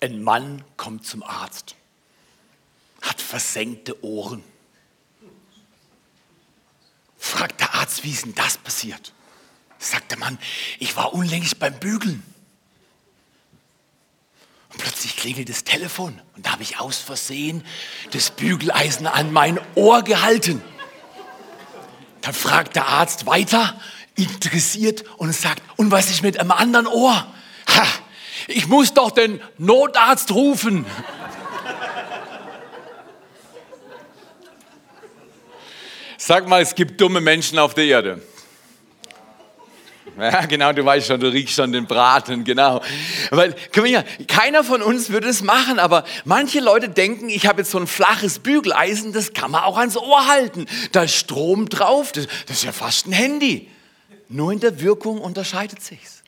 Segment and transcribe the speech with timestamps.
[0.00, 1.76] Ein Mann kommt zum Arzt,
[3.02, 4.42] hat versenkte Ohren.
[7.18, 9.12] Fragt der Arzt, wie ist denn das passiert?
[9.78, 10.38] Sagt der Mann,
[10.78, 12.22] ich war unlängst beim Bügeln.
[14.72, 17.64] Und plötzlich klingelt das Telefon und da habe ich aus Versehen
[18.12, 20.62] das Bügeleisen an mein Ohr gehalten.
[22.22, 23.78] Dann fragt der Arzt weiter,
[24.14, 27.26] interessiert und sagt, und was ist mit einem anderen Ohr?
[27.68, 27.86] Ha,
[28.46, 30.86] ich muss doch den Notarzt rufen.
[36.16, 38.22] Sag mal, es gibt dumme Menschen auf der Erde.
[40.18, 42.82] Ja, genau, du weißt schon, du riechst schon den Braten, genau.
[43.30, 47.62] Weil, komm her, keiner von uns würde es machen, aber manche Leute denken, ich habe
[47.62, 50.66] jetzt so ein flaches Bügeleisen, das kann man auch ans Ohr halten.
[50.92, 53.68] Da ist Strom drauf, das, das ist ja fast ein Handy.
[54.28, 56.19] Nur in der Wirkung unterscheidet sich's.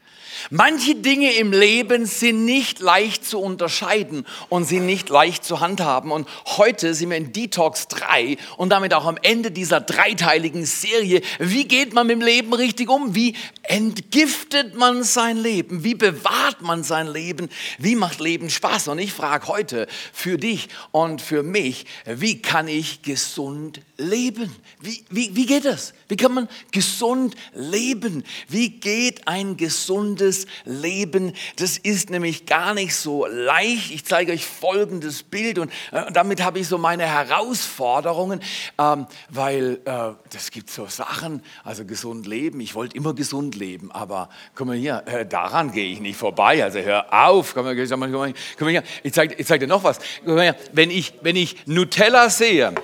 [0.50, 6.10] Manche Dinge im Leben sind nicht leicht zu unterscheiden und sind nicht leicht zu handhaben.
[6.10, 11.22] Und heute sind wir in Detox 3 und damit auch am Ende dieser dreiteiligen Serie.
[11.38, 13.14] Wie geht man mit dem Leben richtig um?
[13.14, 15.84] Wie entgiftet man sein Leben?
[15.84, 17.48] Wie bewahrt man sein Leben?
[17.78, 18.88] Wie macht Leben Spaß?
[18.88, 24.54] Und ich frage heute für dich und für mich, wie kann ich gesund leben?
[24.80, 25.94] Wie, wie, wie geht das?
[26.08, 28.24] Wie kann man gesund leben?
[28.48, 30.31] Wie geht ein gesundes
[30.64, 31.32] Leben?
[31.56, 33.90] Das ist nämlich gar nicht so leicht.
[33.90, 38.40] Ich zeige euch folgendes Bild und äh, damit habe ich so meine Herausforderungen,
[38.78, 42.60] ähm, weil äh, das gibt so Sachen, also gesund leben.
[42.60, 46.62] Ich wollte immer gesund leben, aber komm mal hier, äh, daran gehe ich nicht vorbei.
[46.62, 48.82] Also hör auf, komm mal, komm mal, komm mal hier.
[49.02, 49.98] Ich zeige zeig dir noch was.
[50.24, 50.56] Hier.
[50.72, 52.74] Wenn ich, wenn ich Nutella sehe,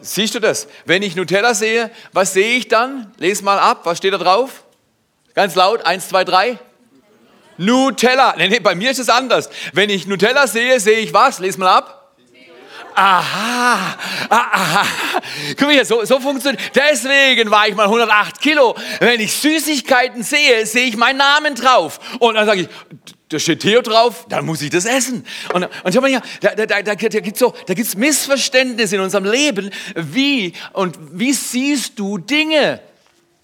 [0.00, 0.68] Siehst du das?
[0.84, 3.12] Wenn ich Nutella sehe, was sehe ich dann?
[3.18, 4.64] Lies mal ab, was steht da drauf?
[5.34, 6.58] Ganz laut, eins, zwei, drei.
[7.58, 8.34] Nutella.
[8.36, 9.48] Nee, nee, bei mir ist es anders.
[9.72, 11.38] Wenn ich Nutella sehe, sehe ich was?
[11.38, 11.96] Lies mal ab.
[12.98, 13.94] Aha,
[14.30, 14.86] aha.
[15.50, 16.62] Guck mal hier, so, so funktioniert.
[16.74, 18.74] Deswegen war ich mal 108 Kilo.
[19.00, 22.00] Wenn ich Süßigkeiten sehe, sehe ich meinen Namen drauf.
[22.20, 22.68] Und dann sage ich,
[23.28, 25.26] da steht Theo drauf, dann muss ich das essen.
[25.52, 28.96] Und, und schau mal hier, da, da, da, da gibt es so, da gibt's Missverständnisse
[28.96, 29.70] in unserem Leben.
[29.94, 32.80] Wie und wie siehst du Dinge?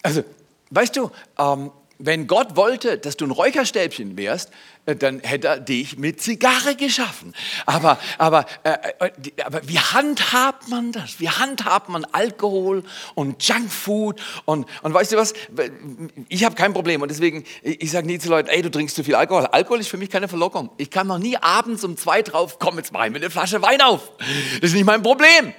[0.01, 0.23] Also,
[0.71, 1.69] weißt du, ähm,
[2.05, 4.51] wenn Gott wollte, dass du ein Räucherstäbchen wärst,
[4.85, 7.33] äh, dann hätte er dich mit Zigarre geschaffen.
[7.65, 9.11] Aber, aber, äh, äh
[9.45, 11.19] aber wie handhabt man das?
[11.19, 12.83] Wie handhabt man Alkohol
[13.15, 14.21] und Junkfood?
[14.45, 15.33] Und, und weißt du was?
[16.27, 17.01] Ich habe kein Problem.
[17.01, 19.45] Und deswegen, ich sage nie zu Leuten, ey, du trinkst zu viel Alkohol.
[19.45, 20.71] Alkohol ist für mich keine Verlockung.
[20.77, 23.61] Ich kann noch nie abends um zwei drauf, komm, jetzt mach ich mir eine Flasche
[23.61, 24.11] Wein auf.
[24.59, 25.53] Das ist nicht mein Problem.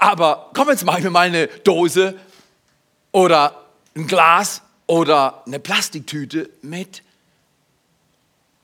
[0.00, 2.18] Aber komm, jetzt mach ich mir mal eine Dose
[3.12, 3.64] oder
[3.96, 7.04] ein Glas oder eine Plastiktüte mit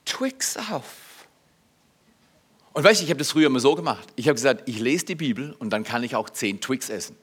[0.05, 0.85] Twix auf.
[2.73, 4.09] Und weißt du, ich habe das früher immer so gemacht.
[4.17, 7.17] Ich habe gesagt, ich lese die Bibel und dann kann ich auch zehn Twix essen.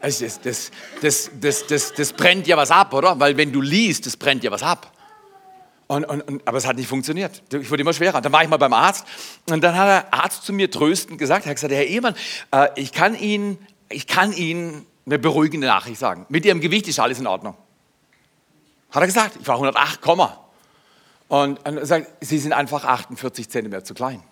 [0.00, 0.70] Also das,
[1.00, 3.18] das, das, das, brennt ja was ab, oder?
[3.18, 4.92] Weil wenn du liest, das brennt ja was ab.
[5.86, 7.42] Und, und, und, aber es hat nicht funktioniert.
[7.52, 8.20] Ich wurde immer schwerer.
[8.20, 9.06] Dann war ich mal beim Arzt
[9.48, 12.14] und dann hat der Arzt zu mir tröstend gesagt, er hat gesagt, Herr Ehemann,
[12.52, 13.58] äh, ich kann Ihnen,
[13.88, 16.26] ich kann Ihnen eine beruhigende Nachricht sagen.
[16.28, 17.56] Mit Ihrem Gewicht ist alles in Ordnung.
[18.90, 20.00] Hat er gesagt, ich war 108,
[21.28, 24.22] und, er sagt, Sie sind einfach 48 Zentimeter zu klein.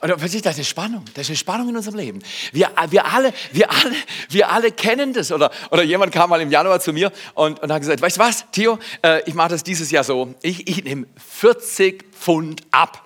[0.00, 2.22] Und plötzlich, das ist Spannung, das ist eine Spannung in unserem Leben.
[2.52, 3.94] Wir, wir, alle, wir, alle,
[4.28, 5.32] wir alle kennen das.
[5.32, 8.20] Oder, oder jemand kam mal im Januar zu mir und, und hat gesagt, weißt du
[8.20, 13.05] was, Theo, äh, ich mache das dieses Jahr so, ich, ich nehme 40 Pfund ab.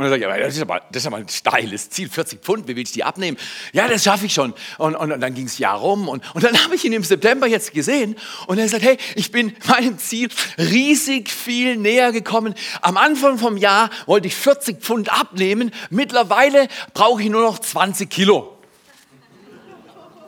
[0.00, 2.66] Und dann sage ich, das ist, aber, das ist aber ein steiles Ziel, 40 Pfund,
[2.66, 3.36] wie willst du die abnehmen?
[3.74, 4.54] Ja, das schaffe ich schon.
[4.78, 7.04] Und, und, und dann ging es Jahr rum und, und dann habe ich ihn im
[7.04, 8.16] September jetzt gesehen
[8.46, 12.54] und er sagt, hey, ich bin meinem Ziel riesig viel näher gekommen.
[12.80, 18.08] Am Anfang vom Jahr wollte ich 40 Pfund abnehmen, mittlerweile brauche ich nur noch 20
[18.08, 18.56] Kilo.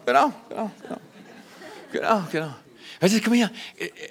[0.05, 1.01] Genau, genau, genau.
[1.93, 2.55] Genau, genau.
[3.01, 3.51] Weißt du, komm her,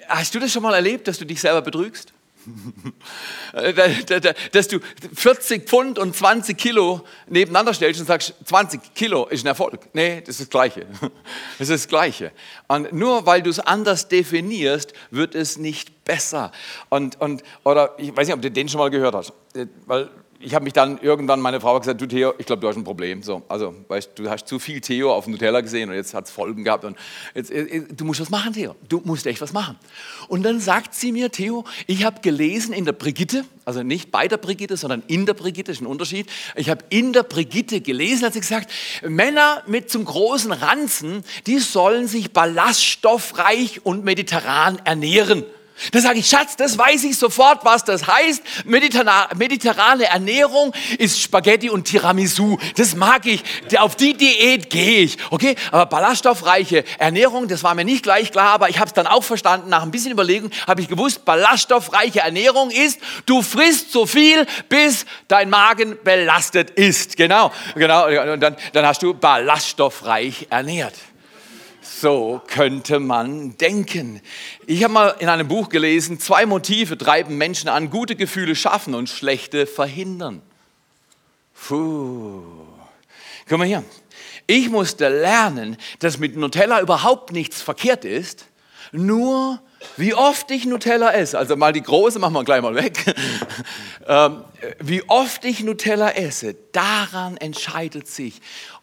[0.08, 2.12] hast du das schon mal erlebt, dass du dich selber betrügst?
[4.52, 4.80] Dass du
[5.14, 9.88] 40 Pfund und 20 Kilo nebeneinander stellst und sagst, 20 Kilo ist ein Erfolg.
[9.92, 10.86] Nee, das ist das Gleiche.
[11.58, 12.32] Das ist das Gleiche.
[12.66, 16.50] Und nur weil du es anders definierst, wird es nicht besser.
[16.88, 19.32] Und, und, oder ich weiß nicht, ob du den schon mal gehört hast.
[19.86, 20.10] Weil
[20.42, 22.76] ich habe mich dann irgendwann, meine Frau hat gesagt, du Theo, ich glaube, du hast
[22.76, 23.22] ein Problem.
[23.22, 26.26] So, also, weißt, du hast zu viel Theo auf dem Nutella gesehen und jetzt hat
[26.26, 26.84] es Folgen gehabt.
[26.84, 26.96] Und
[27.34, 28.74] jetzt, äh, äh, du musst was machen, Theo.
[28.88, 29.76] Du musst echt was machen.
[30.28, 34.26] Und dann sagt sie mir, Theo, ich habe gelesen in der Brigitte, also nicht bei
[34.26, 36.28] der Brigitte, sondern in der Brigitte, ist ein Unterschied.
[36.56, 38.70] Ich habe in der Brigitte gelesen, hat sie gesagt,
[39.06, 45.44] Männer mit zum großen Ranzen, die sollen sich ballaststoffreich und mediterran ernähren.
[45.90, 48.42] Da sage ich, Schatz, das weiß ich sofort, was das heißt.
[48.64, 52.58] Mediterrane Ernährung ist Spaghetti und Tiramisu.
[52.76, 53.42] Das mag ich.
[53.78, 55.18] Auf die Diät gehe ich.
[55.30, 55.56] Okay?
[55.70, 59.24] Aber ballaststoffreiche Ernährung, das war mir nicht gleich klar, aber ich habe es dann auch
[59.24, 59.70] verstanden.
[59.70, 65.06] Nach ein bisschen Überlegung habe ich gewusst, ballaststoffreiche Ernährung ist, du frisst so viel, bis
[65.28, 67.16] dein Magen belastet ist.
[67.16, 68.06] Genau, genau.
[68.32, 70.94] Und dann, dann hast du ballaststoffreich ernährt.
[71.82, 74.20] So könnte man denken.
[74.66, 78.94] Ich habe mal in einem Buch gelesen, zwei Motive treiben Menschen an, gute Gefühle schaffen
[78.94, 80.42] und schlechte verhindern.
[81.66, 82.42] Puh.
[83.48, 83.84] Guck mal hier.
[84.46, 88.46] Ich musste lernen, dass mit Nutella überhaupt nichts verkehrt ist,
[88.92, 89.60] nur
[89.96, 93.14] wie oft ich Nutella esse, also mal die große machen wir gleich mal weg,
[94.06, 94.44] ähm,
[94.78, 98.40] wie oft ich Nutella esse, daran entscheidet sich,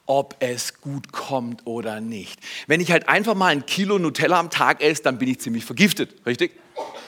[0.09, 2.39] ob es gut kommt oder nicht.
[2.65, 5.63] Wenn ich halt einfach mal ein Kilo Nutella am Tag esse, dann bin ich ziemlich
[5.63, 6.51] vergiftet, richtig?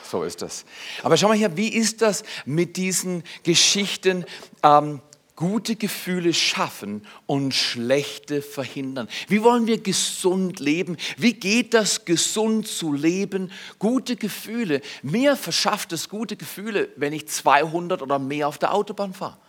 [0.03, 0.65] So ist das.
[1.01, 4.23] Aber schau mal hier, wie ist das mit diesen Geschichten?
[4.61, 5.01] Ähm,
[5.35, 9.07] gute Gefühle schaffen und schlechte verhindern.
[9.27, 10.95] Wie wollen wir gesund leben?
[11.17, 13.51] Wie geht das gesund zu leben?
[13.79, 14.81] Gute Gefühle.
[15.01, 19.39] Mir verschafft es gute Gefühle, wenn ich 200 oder mehr auf der Autobahn fahre.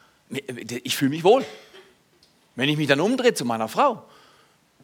[0.84, 1.44] Ich fühle mich wohl.
[2.54, 4.06] Wenn ich mich dann umdrehe zu meiner Frau,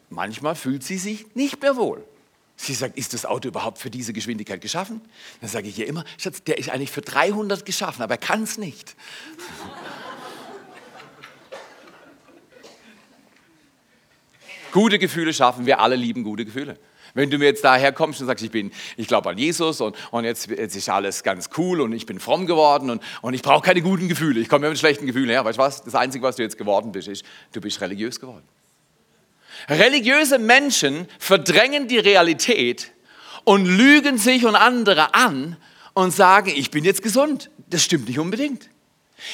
[0.09, 2.03] manchmal fühlt sie sich nicht mehr wohl.
[2.55, 4.99] Sie sagt, ist das Auto überhaupt für diese Geschwindigkeit geschaffen?
[5.39, 8.43] Dann sage ich ihr immer, Schatz, der ist eigentlich für 300 geschaffen, aber er kann
[8.43, 8.97] es nicht.
[14.73, 16.77] gute Gefühle schaffen, wir alle lieben gute Gefühle.
[17.13, 20.25] Wenn du mir jetzt daher kommst und sagst, ich, ich glaube an Jesus und, und
[20.25, 23.63] jetzt, jetzt, ist alles ganz cool und ich bin fromm geworden und, und ich brauche
[23.63, 25.45] keine guten Gefühle, ich komme mit schlechten Gefühlen her.
[25.45, 25.83] Weißt du was?
[25.83, 28.47] Das Einzige, was du jetzt geworden bist, ist, du bist religiös geworden.
[29.67, 32.91] Religiöse Menschen verdrängen die Realität
[33.43, 35.57] und lügen sich und andere an
[35.93, 37.49] und sagen, ich bin jetzt gesund.
[37.69, 38.69] Das stimmt nicht unbedingt.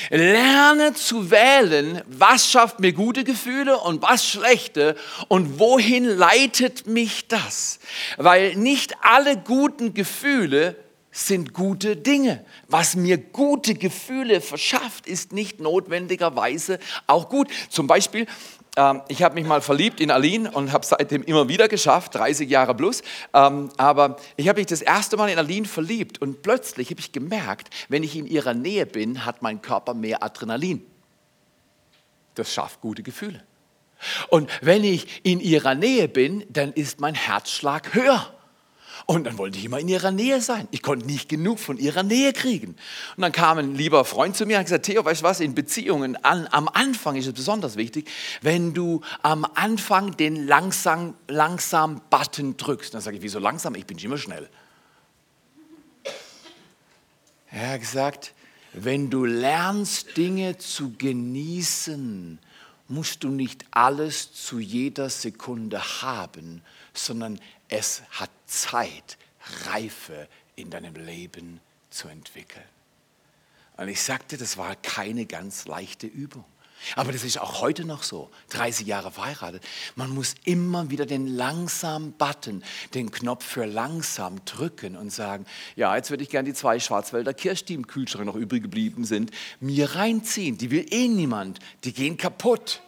[0.10, 4.96] Lerne zu wählen, was schafft mir gute Gefühle und was schlechte
[5.28, 7.80] und wohin leitet mich das.
[8.18, 10.76] Weil nicht alle guten Gefühle
[11.16, 12.44] sind gute Dinge.
[12.68, 16.78] Was mir gute Gefühle verschafft, ist nicht notwendigerweise
[17.08, 17.48] auch gut.
[17.70, 18.28] Zum Beispiel
[18.76, 22.50] ähm, ich habe mich mal verliebt in Aline und habe seitdem immer wieder geschafft, 30
[22.50, 23.02] Jahre plus.
[23.34, 27.12] Ähm, aber ich habe mich das erste Mal in Aline verliebt und plötzlich habe ich
[27.12, 30.86] gemerkt, wenn ich in ihrer Nähe bin, hat mein Körper mehr Adrenalin.
[32.36, 33.44] Das schafft gute Gefühle.
[34.30, 38.35] Und wenn ich in ihrer Nähe bin, dann ist mein Herzschlag höher.
[39.08, 40.68] Und dann wollte ich immer in ihrer Nähe sein.
[40.72, 42.70] Ich konnte nicht genug von ihrer Nähe kriegen.
[43.16, 45.40] Und dann kam ein lieber Freund zu mir und hat gesagt, Theo, weißt du was,
[45.42, 48.10] in Beziehungen an, am Anfang ist es besonders wichtig,
[48.42, 52.96] wenn du am Anfang den langsam, langsam Button drückst.
[52.96, 53.76] Dann sage ich, wieso langsam?
[53.76, 54.50] Ich bin immer schnell.
[57.52, 58.34] Er hat gesagt,
[58.74, 62.40] wenn du lernst, Dinge zu genießen,
[62.88, 66.62] musst du nicht alles zu jeder Sekunde haben,
[66.94, 69.18] sondern es hat Zeit,
[69.66, 71.60] Reife in deinem Leben
[71.90, 72.66] zu entwickeln.
[73.78, 76.46] Und ich sagte, das war keine ganz leichte Übung.
[76.96, 79.64] Aber das ist auch heute noch so, 30 Jahre verheiratet.
[79.96, 82.64] Man muss immer wieder den langsamen Button,
[82.94, 85.46] den Knopf für langsam drücken und sagen,
[85.76, 89.06] ja, jetzt würde ich gerne die zwei Schwarzwälder Kirsch, die im Kühlschrank noch übrig geblieben
[89.06, 90.58] sind, mir reinziehen.
[90.58, 92.82] Die will eh niemand, die gehen kaputt.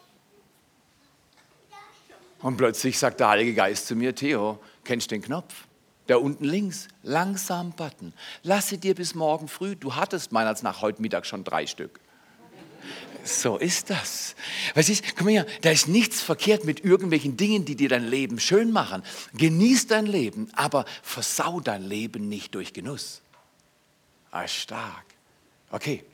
[2.40, 5.68] Und plötzlich sagt der Heilige Geist zu mir, Theo, kennst du den Knopf?
[6.08, 8.14] Der unten links, langsam Button.
[8.44, 12.00] Lasse dir bis morgen früh, du hattest meiner nach heute Mittag schon drei Stück.
[13.24, 14.36] So ist das.
[14.74, 18.08] Was ist, guck mal hier, da ist nichts verkehrt mit irgendwelchen Dingen, die dir dein
[18.08, 19.04] Leben schön machen.
[19.34, 23.22] Genieß dein Leben, aber versau dein Leben nicht durch Genuss.
[24.32, 25.06] Ah, stark.
[25.72, 26.06] Okay.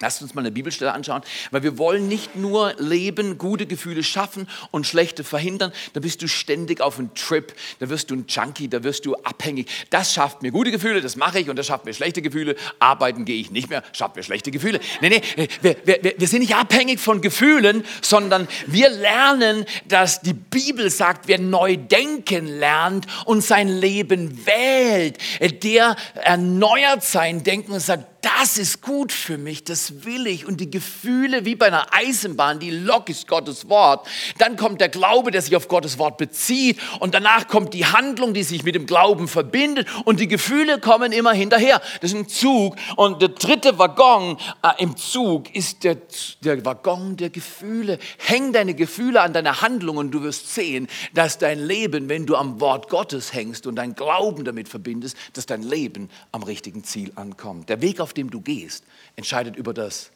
[0.00, 4.48] Lasst uns mal eine Bibelstelle anschauen, weil wir wollen nicht nur leben, gute Gefühle schaffen
[4.70, 5.72] und schlechte verhindern.
[5.92, 9.16] Da bist du ständig auf einem Trip, da wirst du ein Junkie, da wirst du
[9.16, 9.68] abhängig.
[9.90, 12.54] Das schafft mir gute Gefühle, das mache ich und das schafft mir schlechte Gefühle.
[12.78, 14.78] Arbeiten gehe ich nicht mehr, schafft mir schlechte Gefühle.
[15.00, 20.34] Nee, nee, wir, wir, wir sind nicht abhängig von Gefühlen, sondern wir lernen, dass die
[20.34, 25.18] Bibel sagt, wer neu denken lernt und sein Leben wählt,
[25.64, 30.46] der erneuert sein Denken und sagt, das ist gut für mich, das will ich.
[30.46, 34.06] Und die Gefühle wie bei einer Eisenbahn, die Lok ist Gottes Wort.
[34.38, 36.78] Dann kommt der Glaube, der sich auf Gottes Wort bezieht.
[36.98, 39.86] Und danach kommt die Handlung, die sich mit dem Glauben verbindet.
[40.04, 41.80] Und die Gefühle kommen immer hinterher.
[42.00, 42.76] Das ist ein Zug.
[42.96, 45.98] Und der dritte Waggon äh, im Zug ist der,
[46.40, 47.98] der Waggon der Gefühle.
[48.18, 52.34] Häng deine Gefühle an deine Handlung und du wirst sehen, dass dein Leben, wenn du
[52.34, 57.12] am Wort Gottes hängst und dein Glauben damit verbindest, dass dein Leben am richtigen Ziel
[57.14, 57.68] ankommt.
[57.68, 58.84] Der Weg, auf dem du gehst,
[59.16, 60.10] entscheidet über das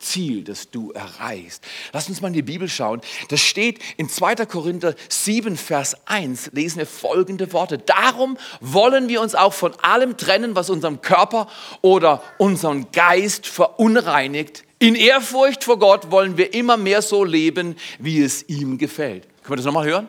[0.00, 1.64] Ziel, das du erreichst.
[1.92, 3.00] Lass uns mal in die Bibel schauen.
[3.28, 4.46] Das steht in 2.
[4.46, 7.78] Korinther 7, Vers 1, lesen wir folgende Worte.
[7.78, 11.48] Darum wollen wir uns auch von allem trennen, was unserem Körper
[11.82, 14.64] oder unseren Geist verunreinigt.
[14.78, 19.26] In Ehrfurcht vor Gott wollen wir immer mehr so leben, wie es ihm gefällt.
[19.42, 20.08] Können wir das nochmal hören?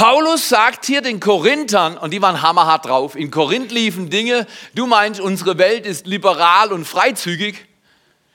[0.00, 4.86] Paulus sagt hier den Korinthern, und die waren hammerhart drauf, in Korinth liefen Dinge, du
[4.86, 7.66] meinst, unsere Welt ist liberal und freizügig.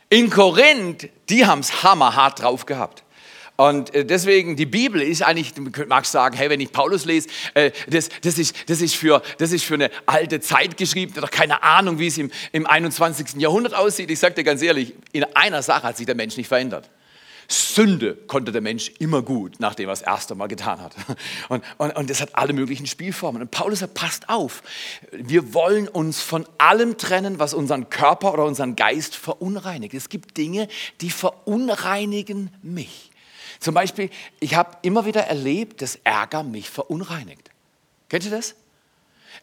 [0.10, 3.04] In Korinth, die haben es hammerhart drauf gehabt.
[3.56, 7.30] Und äh, deswegen, die Bibel ist eigentlich, du magst sagen, hey, wenn ich Paulus lese,
[7.56, 11.32] äh, das, das, ist, das, ist für, das ist für eine alte Zeit geschrieben, doch
[11.32, 13.42] keine Ahnung, wie es im, im 21.
[13.42, 14.12] Jahrhundert aussieht.
[14.12, 16.92] Ich sage dir ganz ehrlich, in einer Sache hat sich der Mensch nicht verändert.
[17.48, 20.96] Sünde konnte der Mensch immer gut, nachdem er das erste Mal getan hat.
[21.50, 23.42] Und, und, und das hat alle möglichen Spielformen.
[23.42, 24.64] Und Paulus sagt, passt auf,
[25.12, 29.94] wir wollen uns von allem trennen, was unseren Körper oder unseren Geist verunreinigt.
[29.94, 30.68] Es gibt Dinge,
[31.02, 33.12] die verunreinigen mich.
[33.60, 34.10] Zum Beispiel,
[34.40, 37.52] ich habe immer wieder erlebt, dass Ärger mich verunreinigt.
[38.10, 38.56] Kennt ihr das?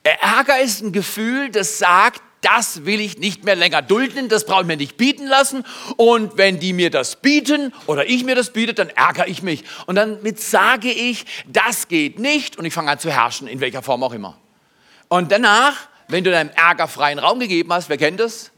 [0.03, 4.63] Ärger ist ein Gefühl, das sagt, das will ich nicht mehr länger dulden, das brauche
[4.63, 5.65] ich mir nicht bieten lassen.
[5.97, 9.65] Und wenn die mir das bieten oder ich mir das biete, dann ärgere ich mich.
[9.87, 13.61] Und dann mit sage ich, das geht nicht und ich fange an zu herrschen, in
[13.61, 14.37] welcher Form auch immer.
[15.09, 15.77] Und danach,
[16.09, 18.51] wenn du deinem Ärger freien Raum gegeben hast, wer kennt das?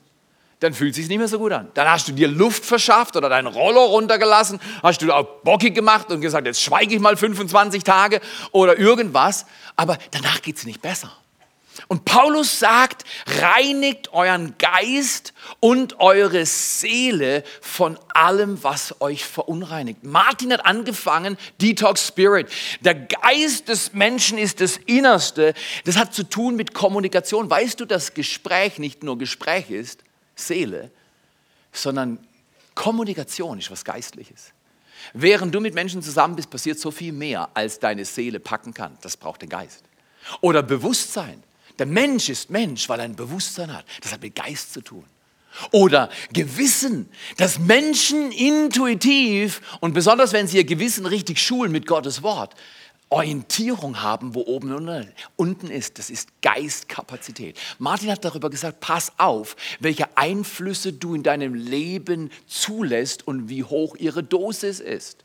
[0.61, 1.69] Dann fühlt es sich nicht mehr so gut an.
[1.75, 6.11] Dann hast du dir Luft verschafft oder deinen Roller runtergelassen, hast du auch bockig gemacht
[6.11, 9.45] und gesagt, jetzt schweige ich mal 25 Tage oder irgendwas.
[9.77, 11.13] Aber danach geht es nicht besser.
[11.89, 20.05] Und Paulus sagt, reinigt euren Geist und eure Seele von allem, was euch verunreinigt.
[20.05, 22.49] Martin hat angefangen, Detox Spirit.
[22.81, 25.55] Der Geist des Menschen ist das Innerste.
[25.85, 27.51] Das hat zu tun mit Kommunikation.
[27.51, 30.05] Weißt du, dass Gespräch nicht nur Gespräch ist,
[30.37, 30.91] Seele,
[31.73, 32.19] sondern
[32.75, 34.53] Kommunikation ist was Geistliches.
[35.13, 38.97] Während du mit Menschen zusammen bist, passiert so viel mehr, als deine Seele packen kann.
[39.03, 39.83] Das braucht den Geist.
[40.41, 41.43] Oder Bewusstsein.
[41.79, 43.85] Der Mensch ist Mensch, weil er ein Bewusstsein hat.
[44.03, 45.05] Das hat mit Geist zu tun.
[45.71, 52.23] Oder Gewissen, dass Menschen intuitiv und besonders wenn sie ihr Gewissen richtig schulen mit Gottes
[52.23, 52.55] Wort,
[53.09, 55.99] Orientierung haben, wo oben und unten ist.
[55.99, 57.57] Das ist Geistkapazität.
[57.79, 63.63] Martin hat darüber gesagt, pass auf, welche Einflüsse du in deinem Leben zulässt und wie
[63.63, 65.24] hoch ihre Dosis ist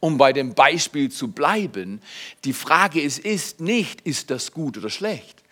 [0.00, 2.00] um bei dem Beispiel zu bleiben,
[2.44, 5.42] die Frage ist, ist nicht, ist das gut oder schlecht?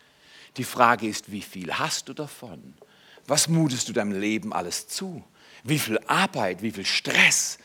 [0.56, 2.74] Die Frage ist, wie viel hast du davon?
[3.26, 5.22] Was mutest du deinem Leben alles zu?
[5.62, 7.58] Wie viel Arbeit, wie viel Stress,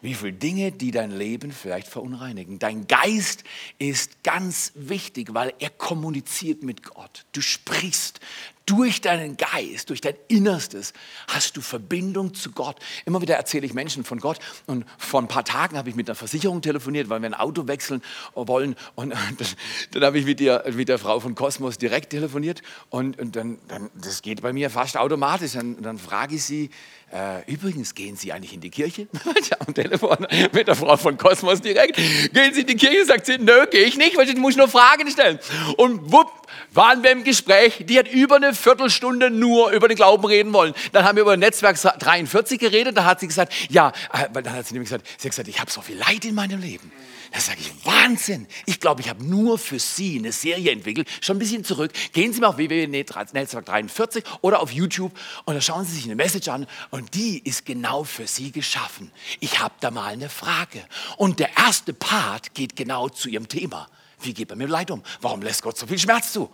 [0.00, 2.58] wie viele Dinge, die dein Leben vielleicht verunreinigen.
[2.58, 3.42] Dein Geist
[3.78, 7.24] ist ganz wichtig, weil er kommuniziert mit Gott.
[7.32, 8.20] Du sprichst,
[8.68, 10.92] durch deinen Geist, durch dein Innerstes
[11.26, 12.76] hast du Verbindung zu Gott.
[13.06, 16.08] Immer wieder erzähle ich Menschen von Gott und vor ein paar Tagen habe ich mit
[16.08, 18.02] einer Versicherung telefoniert, weil wir ein Auto wechseln
[18.34, 19.46] wollen und dann,
[19.92, 22.60] dann habe ich mit der, mit der Frau von Kosmos direkt telefoniert
[22.90, 25.54] und, und dann, dann, das geht bei mir fast automatisch.
[25.54, 26.70] Und dann frage ich sie,
[27.10, 29.08] äh, übrigens, gehen Sie eigentlich in die Kirche?
[29.66, 31.96] Am Telefon mit der Frau von Kosmos direkt.
[31.96, 33.06] Gehen Sie in die Kirche?
[33.06, 35.38] Sagt sie, nö, gehe ich nicht, weil ich muss nur Fragen stellen.
[35.78, 36.30] Und wupp,
[36.72, 37.84] waren wir im Gespräch.
[37.86, 40.74] Die hat über eine Viertelstunde nur über den Glauben reden wollen.
[40.92, 42.96] Dann haben wir über Netzwerk 43 geredet.
[42.96, 45.60] Da hat sie gesagt, ja, äh, dann hat sie nämlich gesagt, sie hat gesagt, ich
[45.60, 46.92] habe so viel Leid in meinem Leben.
[47.32, 48.46] Da sage ich, Wahnsinn.
[48.64, 51.08] Ich glaube, ich habe nur für Sie eine Serie entwickelt.
[51.20, 51.92] Schon ein bisschen zurück.
[52.12, 55.12] Gehen Sie mal auf www.netzwerk 43 oder auf YouTube
[55.44, 59.12] und da schauen Sie sich eine Message an und die ist genau für Sie geschaffen.
[59.40, 60.82] Ich habe da mal eine Frage.
[61.16, 63.88] Und der erste Part geht genau zu Ihrem Thema.
[64.20, 65.02] Wie geht man mit Leid um?
[65.20, 66.50] Warum lässt Gott so viel Schmerz zu?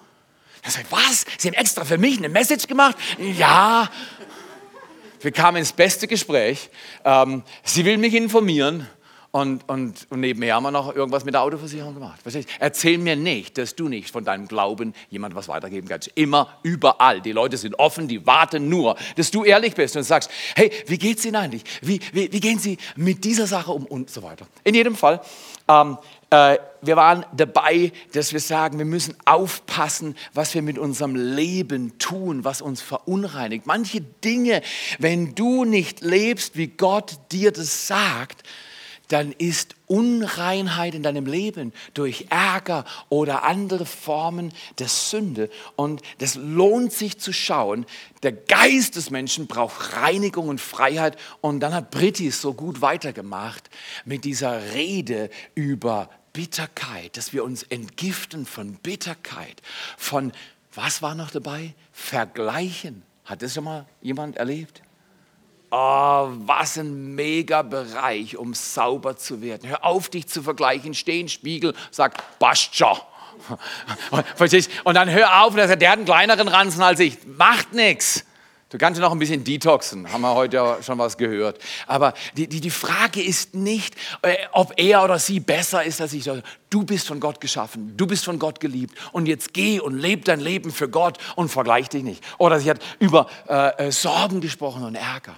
[0.65, 1.27] Er sagt, was?
[1.39, 2.97] Sie haben extra für mich eine Message gemacht?
[3.19, 3.91] Ja.
[5.21, 6.71] Wir kamen ins beste Gespräch.
[7.05, 8.87] Ähm, sie will mich informieren
[9.35, 12.21] und, und, und nebenher haben wir noch irgendwas mit der Autoversicherung gemacht.
[12.61, 16.09] Erzähl mir nicht, dass du nicht von deinem Glauben jemand was weitergeben kannst.
[16.15, 17.21] Immer, überall.
[17.21, 20.99] Die Leute sind offen, die warten nur, dass du ehrlich bist und sagst, hey, wie
[20.99, 21.65] geht's Ihnen eigentlich?
[21.83, 24.47] Wie, wie, wie gehen Sie mit dieser Sache um und so weiter.
[24.63, 25.21] In jedem Fall,
[25.67, 26.24] ähm, äh,
[26.87, 32.45] wir waren dabei, dass wir sagen, wir müssen aufpassen, was wir mit unserem Leben tun,
[32.45, 33.67] was uns verunreinigt.
[33.67, 34.63] Manche Dinge,
[34.99, 38.43] wenn du nicht lebst, wie Gott dir das sagt,
[39.09, 45.51] dann ist Unreinheit in deinem Leben durch Ärger oder andere Formen der Sünde.
[45.77, 47.85] Und das lohnt sich zu schauen.
[48.23, 51.19] Der Geist des Menschen braucht Reinigung und Freiheit.
[51.43, 53.69] Und dann hat Britti so gut weitergemacht
[54.07, 59.63] mit dieser Rede über Bitterkeit, dass wir uns entgiften von Bitterkeit,
[59.97, 60.33] von,
[60.75, 61.73] was war noch dabei?
[61.93, 63.03] Vergleichen.
[63.25, 64.83] Hat das schon mal jemand erlebt?
[65.71, 69.69] Oh, was ein mega Bereich, um sauber zu werden.
[69.69, 70.93] Hör auf, dich zu vergleichen.
[70.93, 72.99] Steh in Spiegel, sag, passt schon.
[74.85, 77.19] Und dann hör auf, der hat einen kleineren Ranzen als ich.
[77.27, 78.25] Macht nichts.
[78.71, 81.61] Du kannst noch ein bisschen detoxen, haben wir heute ja schon was gehört.
[81.87, 86.13] Aber die, die, die Frage ist nicht, äh, ob er oder sie besser ist als
[86.13, 86.29] ich.
[86.71, 88.99] Du bist von Gott geschaffen, du bist von Gott geliebt.
[89.13, 92.25] Und jetzt geh und leb dein Leben für Gott und vergleich dich nicht.
[92.39, 95.37] Oder sie hat über äh, äh Sorgen gesprochen und Ärger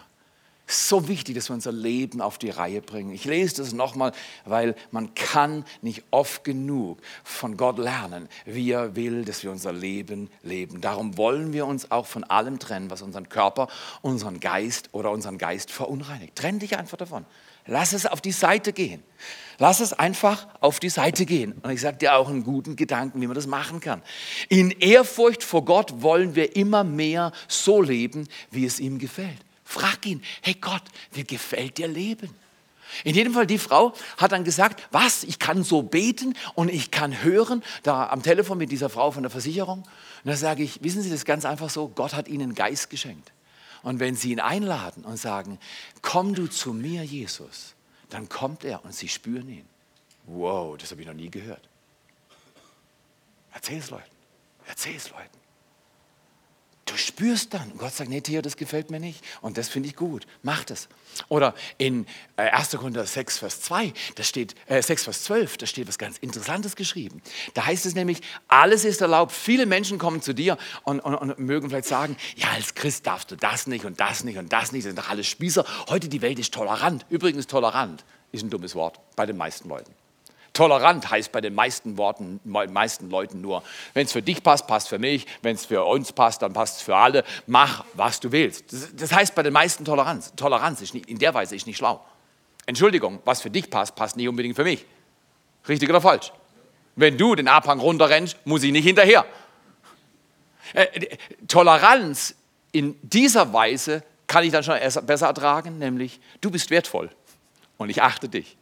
[0.66, 3.12] so wichtig, dass wir unser Leben auf die Reihe bringen.
[3.12, 4.12] Ich lese das nochmal,
[4.44, 9.73] weil man kann nicht oft genug von Gott lernen, wie er will, dass wir unser
[9.73, 10.80] Leben leben.
[10.80, 13.68] Darum wollen wir uns auch von allem trennen, was unseren Körper,
[14.02, 16.37] unseren Geist oder unseren Geist verunreinigt.
[16.37, 17.25] Trenn dich einfach davon.
[17.68, 19.02] Lass es auf die Seite gehen.
[19.58, 21.52] Lass es einfach auf die Seite gehen.
[21.62, 24.02] Und ich sage dir auch einen guten Gedanken, wie man das machen kann.
[24.49, 29.38] In Ehrfurcht vor Gott wollen wir immer mehr so leben, wie es ihm gefällt.
[29.68, 32.30] Frag ihn, hey Gott, wie gefällt dir Leben?
[33.02, 36.92] In jedem Fall, die Frau hat dann gesagt, was, ich kann so beten und ich
[36.92, 39.80] kann hören, da am Telefon mit dieser Frau von der Versicherung.
[39.80, 43.32] Und da sage ich, wissen Sie das ganz einfach so, Gott hat Ihnen Geist geschenkt.
[43.82, 45.58] Und wenn Sie ihn einladen und sagen,
[46.00, 47.75] komm du zu mir, Jesus,
[48.08, 49.66] dann kommt er und Sie spüren ihn.
[50.26, 51.68] Wow, das habe ich noch nie gehört.
[53.52, 54.16] Erzähl es Leuten.
[54.68, 55.36] Erzähl es Leuten.
[56.87, 59.97] Du spürst dann, Gott sagt, nee, Theo, das gefällt mir nicht und das finde ich
[59.97, 60.88] gut, mach das.
[61.28, 62.75] Oder in 1.
[62.75, 66.16] Äh, Korinther 6, Vers 2, da steht, äh, 6, Vers 12, da steht was ganz
[66.19, 67.23] Interessantes geschrieben.
[67.55, 69.33] Da heißt es nämlich, alles ist erlaubt.
[69.33, 73.33] Viele Menschen kommen zu dir und, und, und mögen vielleicht sagen, ja, als Christ darfst
[73.33, 75.64] du das nicht und das nicht und das nicht, das sind doch alles Spießer.
[75.88, 77.05] Heute die Welt ist tolerant.
[77.11, 79.93] Übrigens, tolerant ist ein dummes Wort bei den meisten Leuten.
[80.56, 84.88] Tolerant heißt bei den meisten Worten, meisten Leuten nur, wenn es für dich passt, passt
[84.88, 87.25] für mich, wenn es für uns passt, dann passt es für alle.
[87.46, 88.72] Mach, was du willst.
[88.98, 90.32] Das, heißt bei den meisten Toleranz.
[90.34, 92.02] Toleranz ist nicht, in der Weise ist nicht schlau.
[92.64, 94.86] Entschuldigung, was für dich passt, passt nicht unbedingt für mich.
[95.69, 96.32] Richtig oder falsch?
[96.95, 99.26] Wenn du den Abhang runterrennst, muss ich nicht hinterher.
[100.73, 102.34] Äh, Toleranz
[102.73, 107.10] in dieser Weise kann ich dann schon besser ertragen, nämlich du bist wertvoll
[107.76, 108.56] und ich achte dich.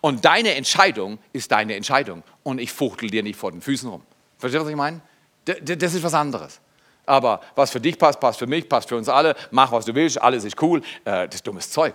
[0.00, 2.22] Und deine Entscheidung ist deine Entscheidung.
[2.42, 4.02] Und ich fuchtel dir nicht vor den Füßen rum.
[4.38, 5.00] Verstehst du, was ich meine?
[5.44, 6.60] Das ist was anderes.
[7.04, 9.34] Aber was für dich passt, passt für mich, passt für uns alle.
[9.50, 10.80] Mach, was du willst, alles ist cool.
[11.04, 11.94] Äh, das ist dummes Zeug.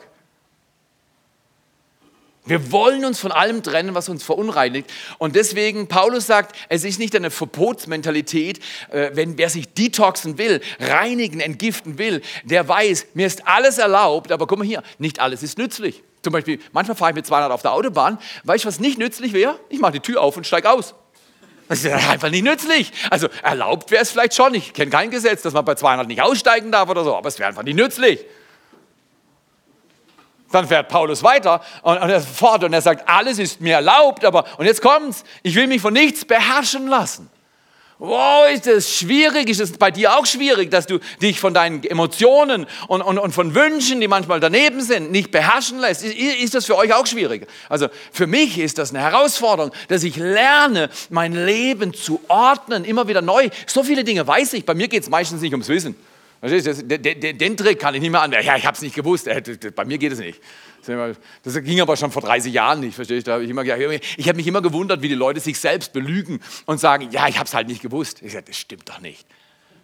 [2.47, 4.89] Wir wollen uns von allem trennen, was uns verunreinigt.
[5.17, 10.62] Und deswegen, Paulus sagt, es ist nicht eine Verbotsmentalität, äh, wenn wer sich detoxen will,
[10.79, 15.43] reinigen, entgiften will, der weiß, mir ist alles erlaubt, aber guck mal hier, nicht alles
[15.43, 16.03] ist nützlich.
[16.27, 18.17] Zum Beispiel, manchmal fahre ich mit 200 auf der Autobahn.
[18.43, 19.57] Weißt du, was nicht nützlich wäre?
[19.69, 20.93] Ich mache die Tür auf und steige aus.
[21.69, 22.91] Das ist einfach nicht nützlich.
[23.09, 24.53] Also erlaubt wäre es vielleicht schon.
[24.53, 27.39] Ich kenne kein Gesetz, dass man bei 200 nicht aussteigen darf oder so, aber es
[27.39, 28.25] wäre einfach nicht nützlich.
[30.51, 34.25] Dann fährt Paulus weiter und, und er fort und er sagt, alles ist mir erlaubt,
[34.25, 37.29] aber, und jetzt kommt's, ich will mich von nichts beherrschen lassen.
[37.99, 39.49] Wow, ist das schwierig?
[39.49, 43.31] Ist es bei dir auch schwierig, dass du dich von deinen Emotionen und, und, und
[43.31, 46.03] von Wünschen, die manchmal daneben sind, nicht beherrschen lässt?
[46.03, 47.47] Ist, ist das für euch auch schwierig?
[47.69, 53.07] Also für mich ist das eine Herausforderung, dass ich lerne, mein Leben zu ordnen, immer
[53.07, 53.49] wieder neu.
[53.65, 54.63] So viele Dinge weiß ich.
[54.63, 55.95] Bei mir geht es meistens nicht ums Wissen.
[56.43, 58.31] Den Trick kann ich nicht mehr an.
[58.31, 59.27] Ja, ich habe es nicht gewusst.
[59.75, 60.39] Bei mir geht es nicht.
[61.43, 63.34] Das ging aber schon vor 30 Jahren nicht, verstehst du?
[63.34, 67.10] Hab ich ich habe mich immer gewundert, wie die Leute sich selbst belügen und sagen,
[67.12, 68.21] ja, ich habe es halt nicht gewusst.
[68.21, 69.26] Ich sage, das stimmt doch nicht.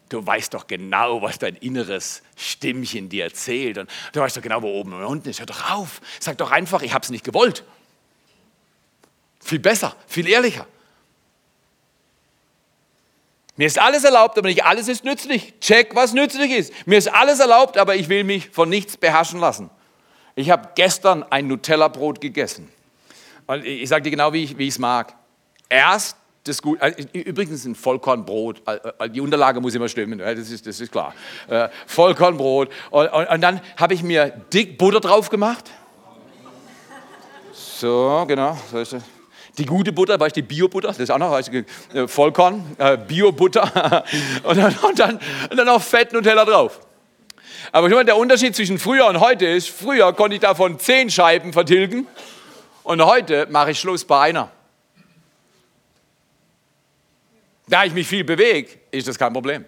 [0.09, 3.77] Du weißt doch genau, was dein inneres Stimmchen dir erzählt.
[3.77, 5.39] Und du weißt doch genau, wo oben und unten ist.
[5.39, 6.01] Hör doch auf.
[6.19, 7.63] Sag doch einfach, ich habe es nicht gewollt.
[9.39, 10.67] Viel besser, viel ehrlicher.
[13.55, 15.53] Mir ist alles erlaubt, aber nicht alles ist nützlich.
[15.59, 16.87] Check, was nützlich ist.
[16.87, 19.69] Mir ist alles erlaubt, aber ich will mich von nichts beherrschen lassen.
[20.35, 22.69] Ich habe gestern ein Nutella-Brot gegessen.
[23.45, 25.13] Und ich sage dir genau, wie ich es mag.
[25.69, 30.49] Erst das gut, äh, übrigens ein Vollkornbrot, äh, äh, die Unterlage muss immer stimmen, das
[30.49, 31.13] ist, das ist klar.
[31.87, 32.69] Vollkornbrot.
[32.91, 35.71] Und, und, und dann habe ich mir dick Butter drauf gemacht.
[37.53, 38.57] So, genau.
[39.57, 41.51] Die gute Butter, weißt du, die Bio-Butter, das ist auch noch weißt
[41.93, 42.75] du, Vollkorn,
[43.07, 44.03] Bio-Butter
[44.43, 45.19] und, und, dann,
[45.49, 46.79] und dann noch Fett Nutella drauf.
[47.71, 51.09] Aber ich meine, der Unterschied zwischen früher und heute ist, früher konnte ich davon zehn
[51.09, 52.07] Scheiben vertilgen
[52.83, 54.51] und heute mache ich Schluss bei einer.
[57.67, 59.65] Da ich mich viel bewege, ist das kein Problem.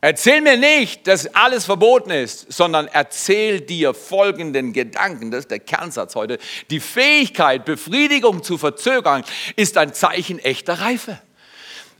[0.00, 5.32] Erzähl mir nicht, dass alles verboten ist, sondern erzähl dir folgenden Gedanken.
[5.32, 6.38] Das ist der Kernsatz heute.
[6.70, 9.24] Die Fähigkeit, Befriedigung zu verzögern,
[9.56, 11.20] ist ein Zeichen echter Reife.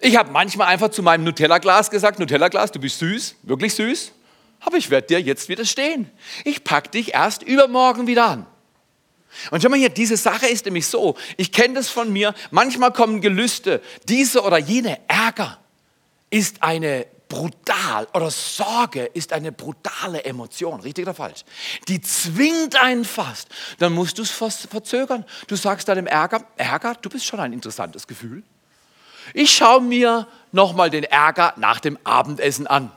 [0.00, 4.12] Ich habe manchmal einfach zu meinem Nutella-Glas gesagt, Nutella-Glas, du bist süß, wirklich süß,
[4.60, 6.10] aber ich werde dir jetzt widerstehen.
[6.44, 8.46] Ich packe dich erst übermorgen wieder an.
[9.50, 12.92] Und schau mal hier, diese Sache ist nämlich so, ich kenne das von mir, manchmal
[12.92, 15.58] kommen Gelüste, diese oder jene Ärger
[16.30, 21.44] ist eine brutal oder Sorge ist eine brutale Emotion, richtig oder falsch?
[21.88, 23.48] Die zwingt einen fast.
[23.78, 25.24] Dann musst du es verzögern.
[25.46, 28.42] Du sagst deinem Ärger, Ärger, du bist schon ein interessantes Gefühl.
[29.34, 32.90] Ich schaue mir nochmal den Ärger nach dem Abendessen an.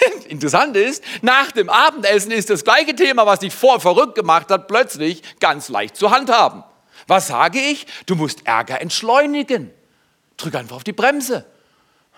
[0.28, 4.68] Interessant ist, nach dem Abendessen ist das gleiche Thema, was dich vor verrückt gemacht hat,
[4.68, 6.64] plötzlich ganz leicht zu handhaben.
[7.06, 7.86] Was sage ich?
[8.06, 9.70] Du musst Ärger entschleunigen.
[10.36, 11.46] Drück einfach auf die Bremse.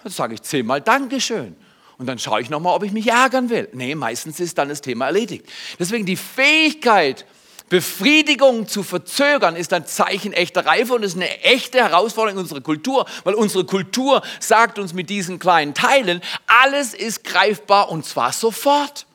[0.02, 1.56] Dann sage ich zehnmal Dankeschön.
[1.98, 3.68] Und dann schaue ich nochmal, ob ich mich ärgern will.
[3.72, 5.46] Nee, meistens ist dann das Thema erledigt.
[5.78, 7.26] Deswegen die Fähigkeit,
[7.68, 12.60] Befriedigung zu verzögern, ist ein Zeichen echter Reife und ist eine echte Herausforderung in unserer
[12.60, 18.32] Kultur, weil unsere Kultur sagt uns mit diesen kleinen Teilen, alles ist greifbar und zwar
[18.32, 19.06] sofort.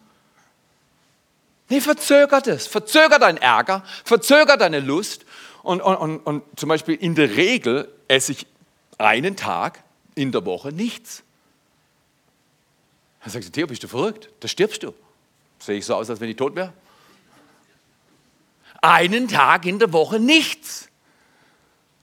[1.69, 2.67] Nee, verzögert es.
[2.67, 5.25] Verzögert deinen Ärger, verzögert deine Lust.
[5.63, 8.45] Und, und, und, und zum Beispiel in der Regel esse ich
[8.97, 11.23] einen Tag in der Woche nichts.
[13.23, 14.29] Dann sagt sie, Theo, bist du verrückt?
[14.41, 14.93] Da stirbst du.
[15.59, 16.73] Sehe ich so aus, als wenn ich tot wäre?
[18.83, 20.89] Einen Tag in der Woche nichts.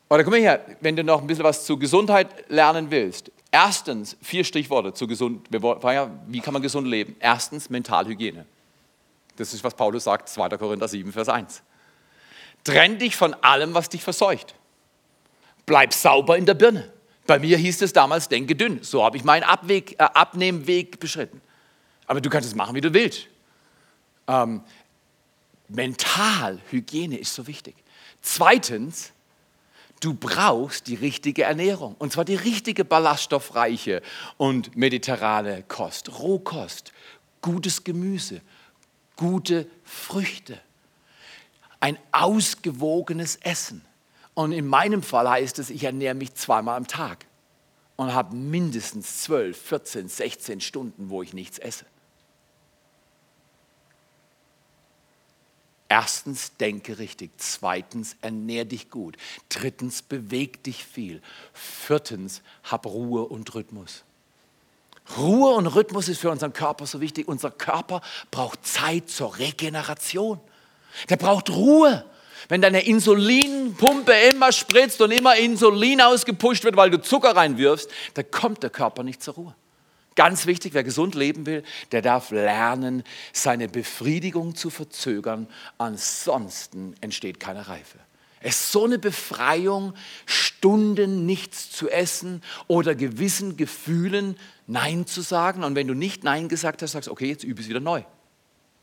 [0.09, 3.31] Oder komm mal her, wenn du noch ein bisschen was zur Gesundheit lernen willst.
[3.51, 5.47] Erstens, vier Stichworte zu gesund.
[5.51, 7.17] Wie kann man gesund leben?
[7.21, 8.47] Erstens, Mentalhygiene.
[9.37, 10.49] Das ist, was Paulus sagt, 2.
[10.57, 11.63] Korinther 7, Vers 1.
[12.65, 14.55] Trenn dich von allem, was dich verseucht.
[15.67, 16.91] Bleib sauber in der Birne.
[17.27, 18.83] Bei mir hieß es damals, denke dünn.
[18.83, 21.43] So habe ich meinen Abweg, äh, Abnehmweg beschritten.
[22.07, 23.27] Aber du kannst es machen, wie du willst.
[24.27, 24.63] Ähm,
[25.71, 27.77] Mentalhygiene ist so wichtig.
[28.21, 29.13] Zweitens,
[30.01, 31.95] du brauchst die richtige Ernährung.
[31.99, 34.03] Und zwar die richtige ballaststoffreiche
[34.37, 36.19] und mediterrane Kost.
[36.19, 36.93] Rohkost,
[37.41, 38.41] gutes Gemüse,
[39.17, 40.61] gute Früchte.
[41.79, 43.85] Ein ausgewogenes Essen.
[44.35, 47.27] Und in meinem Fall heißt es, ich ernähre mich zweimal am Tag
[47.97, 51.85] und habe mindestens 12, 14, 16 Stunden, wo ich nichts esse.
[55.93, 57.33] Erstens, denke richtig.
[57.37, 59.17] Zweitens, ernähr dich gut.
[59.49, 61.21] Drittens, beweg dich viel.
[61.53, 64.05] Viertens, hab Ruhe und Rhythmus.
[65.19, 67.27] Ruhe und Rhythmus ist für unseren Körper so wichtig.
[67.27, 70.39] Unser Körper braucht Zeit zur Regeneration.
[71.09, 72.05] Der braucht Ruhe.
[72.49, 78.31] Wenn deine Insulinpumpe immer spritzt und immer Insulin ausgepusht wird, weil du Zucker reinwirfst, dann
[78.31, 79.55] kommt der Körper nicht zur Ruhe.
[80.17, 85.47] Ganz wichtig, wer gesund leben will, der darf lernen, seine Befriedigung zu verzögern.
[85.79, 87.99] Ansonsten entsteht keine Reife.
[88.43, 89.95] Es ist so eine Befreiung,
[90.25, 95.63] Stunden nichts zu essen oder gewissen Gefühlen Nein zu sagen.
[95.63, 98.03] Und wenn du nicht Nein gesagt hast, sagst du, okay, jetzt übe es wieder neu.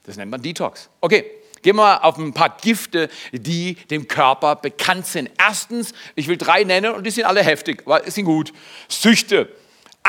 [0.03, 0.89] Das nennt man Detox.
[1.01, 1.25] Okay,
[1.63, 5.31] Gehen wir auf ein paar Gifte, die dem Körper bekannt sind.
[5.37, 8.53] Erstens, ich will drei nennen und die sind alle heftig, aber sind gut.
[8.87, 9.49] Süchte.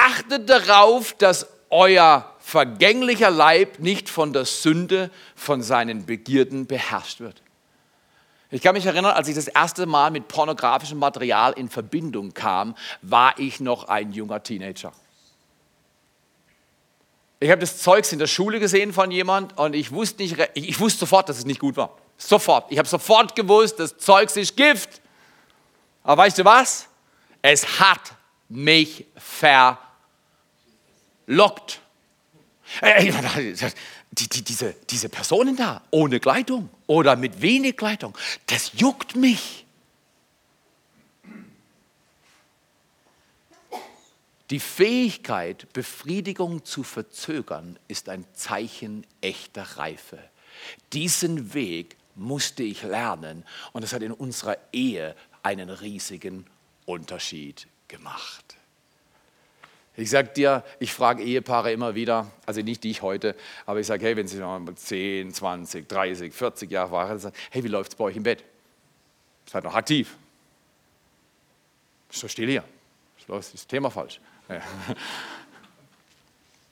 [0.00, 7.42] Achtet darauf, dass euer vergänglicher Leib nicht von der Sünde, von seinen Begierden beherrscht wird.
[8.50, 12.76] Ich kann mich erinnern, als ich das erste Mal mit pornografischem Material in Verbindung kam,
[13.02, 14.92] war ich noch ein junger Teenager.
[17.40, 20.80] Ich habe das Zeugs in der Schule gesehen von jemand und ich wusste, nicht, ich
[20.80, 21.98] wusste sofort, dass es nicht gut war.
[22.16, 22.70] Sofort.
[22.70, 25.02] Ich habe sofort gewusst, das Zeugs ist Gift.
[26.04, 26.88] Aber weißt du was?
[27.42, 28.00] Es hat
[28.48, 29.87] mich verlockt.
[32.80, 33.12] Äh,
[34.10, 39.64] die, die, diese, diese Personen da, ohne Kleidung oder mit wenig Kleidung, das juckt mich.
[44.50, 50.18] Die Fähigkeit, Befriedigung zu verzögern, ist ein Zeichen echter Reife.
[50.94, 56.46] Diesen Weg musste ich lernen und es hat in unserer Ehe einen riesigen
[56.86, 58.57] Unterschied gemacht.
[59.98, 63.34] Ich sage dir, ich frage Ehepaare immer wieder, also nicht dich heute,
[63.66, 67.68] aber ich sage, hey, wenn sie noch 10, 20, 30, 40 Jahre waren, hey, wie
[67.68, 68.44] läuft es bei euch im Bett?
[69.46, 70.16] Seid noch aktiv.
[72.10, 72.62] So still hier.
[73.26, 74.20] Los, ist das Thema falsch.
[74.48, 74.62] Ja.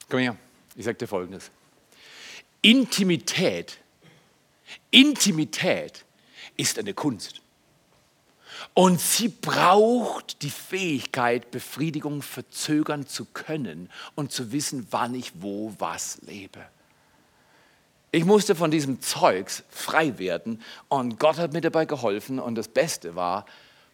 [0.08, 0.36] Komm her,
[0.76, 1.50] ich sage dir Folgendes.
[2.62, 3.76] Intimität,
[4.92, 6.04] Intimität
[6.56, 7.42] ist eine Kunst.
[8.74, 15.74] Und sie braucht die Fähigkeit, Befriedigung verzögern zu können und zu wissen, wann ich wo
[15.78, 16.60] was lebe.
[18.12, 22.68] Ich musste von diesem Zeugs frei werden und Gott hat mir dabei geholfen und das
[22.68, 23.46] Beste war,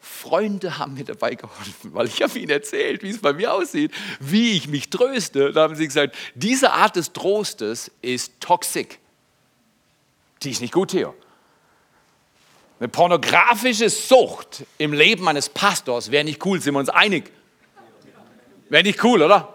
[0.03, 3.93] Freunde haben mir dabei geholfen, weil ich habe ihnen erzählt, wie es bei mir aussieht,
[4.19, 5.53] wie ich mich tröste.
[5.53, 8.99] Da haben sie gesagt, diese Art des Trostes ist toxisch.
[10.43, 11.15] Die ist nicht gut, Theo.
[12.83, 17.31] Eine pornografische Sucht im Leben eines Pastors wäre nicht cool, sind wir uns einig?
[18.71, 19.55] Wäre nicht cool, oder?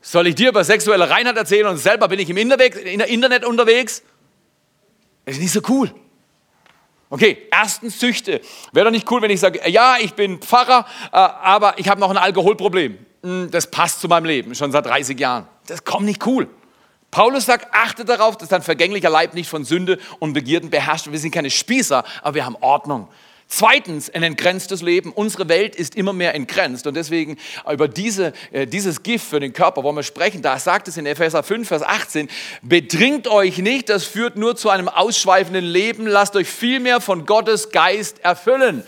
[0.00, 4.04] Soll ich dir über sexuelle Reinheit erzählen und selber bin ich im Internet unterwegs?
[5.24, 5.92] Das ist nicht so cool.
[7.08, 8.40] Okay, erstens Süchte.
[8.72, 11.98] Wäre doch nicht cool, wenn ich sage, ja, ich bin Pfarrer, äh, aber ich habe
[11.98, 12.96] noch ein Alkoholproblem.
[13.24, 15.48] Hm, das passt zu meinem Leben, schon seit 30 Jahren.
[15.66, 16.48] Das kommt nicht cool.
[17.10, 21.12] Paulus sagt, achte darauf, dass dein vergänglicher Leib nicht von Sünde und Begierden beherrscht wird.
[21.12, 23.08] Wir sind keine Spießer, aber wir haben Ordnung.
[23.52, 25.10] Zweitens, ein entgrenztes Leben.
[25.10, 27.36] Unsere Welt ist immer mehr entgrenzt und deswegen
[27.68, 30.40] über diese, äh, dieses Gift für den Körper wollen wir sprechen.
[30.40, 32.28] Da sagt es in Epheser 5, Vers 18,
[32.62, 37.70] bedringt euch nicht, das führt nur zu einem ausschweifenden Leben, lasst euch vielmehr von Gottes
[37.70, 38.84] Geist erfüllen.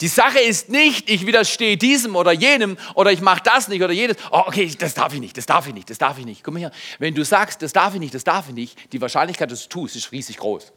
[0.00, 3.92] Die Sache ist nicht, ich widerstehe diesem oder jenem oder ich mache das nicht oder
[3.92, 4.16] jenes.
[4.30, 6.44] Oh, okay, das darf ich nicht, das darf ich nicht, das darf ich nicht.
[6.44, 9.00] Guck mal hier, wenn du sagst, das darf ich nicht, das darf ich nicht, die
[9.00, 10.72] Wahrscheinlichkeit, dass du es tust, ist riesig groß.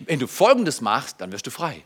[0.00, 1.82] Wenn du Folgendes machst, dann wirst du frei.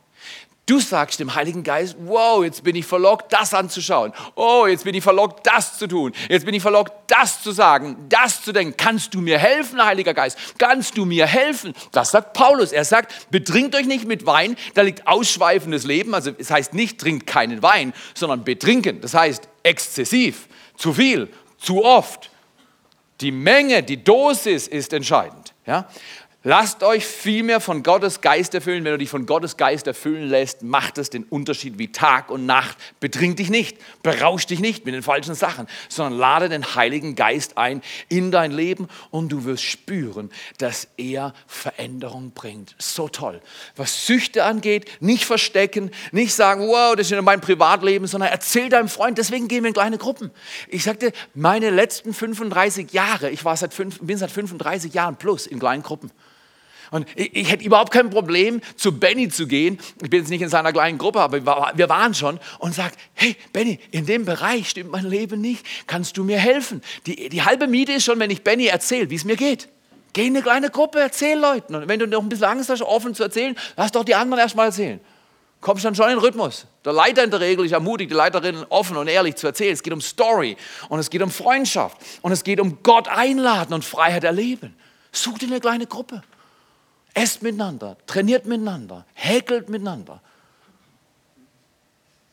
[0.66, 4.12] Du sagst dem Heiligen Geist, wow, jetzt bin ich verlockt, das anzuschauen.
[4.36, 6.12] Oh, jetzt bin ich verlockt, das zu tun.
[6.28, 8.76] Jetzt bin ich verlockt, das zu sagen, das zu denken.
[8.76, 10.38] Kannst du mir helfen, Heiliger Geist?
[10.58, 11.74] Kannst du mir helfen?
[11.90, 12.70] Das sagt Paulus.
[12.70, 16.14] Er sagt, betrinkt euch nicht mit Wein, da liegt ausschweifendes Leben.
[16.14, 19.00] Also es heißt nicht, trinkt keinen Wein, sondern betrinken.
[19.00, 20.46] Das heißt exzessiv,
[20.76, 22.30] zu viel, zu oft.
[23.20, 25.52] Die Menge, die Dosis ist entscheidend.
[25.66, 25.88] Ja?
[26.42, 28.82] Lasst euch vielmehr von Gottes Geist erfüllen.
[28.82, 32.46] Wenn du dich von Gottes Geist erfüllen lässt, macht es den Unterschied wie Tag und
[32.46, 32.78] Nacht.
[32.98, 37.58] Betrink dich nicht, berausch dich nicht mit den falschen Sachen, sondern lade den Heiligen Geist
[37.58, 42.74] ein in dein Leben und du wirst spüren, dass er Veränderung bringt.
[42.78, 43.42] So toll.
[43.76, 48.70] Was Süchte angeht, nicht verstecken, nicht sagen, wow, das ist ja mein Privatleben, sondern erzähl
[48.70, 49.18] deinem Freund.
[49.18, 50.30] Deswegen gehen wir in kleine Gruppen.
[50.68, 55.58] Ich sagte, meine letzten 35 Jahre, ich war seit, bin seit 35 Jahren plus in
[55.58, 56.10] kleinen Gruppen.
[56.90, 59.78] Und ich, ich, hätte überhaupt kein Problem, zu Benny zu gehen.
[60.02, 62.40] Ich bin jetzt nicht in seiner kleinen Gruppe, aber wir waren schon.
[62.58, 65.64] Und sagt, hey Benny, in dem Bereich stimmt mein Leben nicht.
[65.86, 66.82] Kannst du mir helfen?
[67.06, 69.68] Die, die halbe Miete ist schon, wenn ich Benny erzähle, wie es mir geht.
[70.12, 71.74] Geh in eine kleine Gruppe, erzähl Leuten.
[71.74, 74.40] Und wenn du noch ein bisschen Angst hast, offen zu erzählen, lass doch die anderen
[74.40, 75.00] erst mal erzählen.
[75.60, 76.66] Kommst dann schon in den Rhythmus.
[76.84, 79.74] Der Leiter in der Regel, ich ermutige die Leiterin offen und ehrlich zu erzählen.
[79.74, 80.56] Es geht um Story
[80.88, 84.74] und es geht um Freundschaft und es geht um Gott einladen und Freiheit erleben.
[85.12, 86.22] Such dir eine kleine Gruppe.
[87.14, 90.20] Esst miteinander, trainiert miteinander, häkelt miteinander.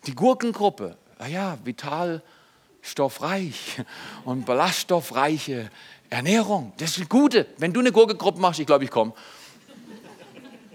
[0.05, 3.81] Die Gurkengruppe, naja, vitalstoffreich
[4.25, 5.71] und ballaststoffreiche
[6.09, 6.73] Ernährung.
[6.77, 7.47] Das ist gute.
[7.57, 9.13] Wenn du eine Gurkengruppe machst, ich glaube, ich komme.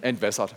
[0.00, 0.54] Entwässert.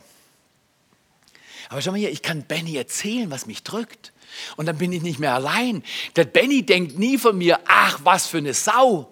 [1.70, 4.12] Aber schau mal hier, ich kann Benny erzählen, was mich drückt.
[4.58, 5.84] Und dann bin ich nicht mehr allein.
[6.16, 9.12] Der Benny denkt nie von mir, ach, was für eine Sau.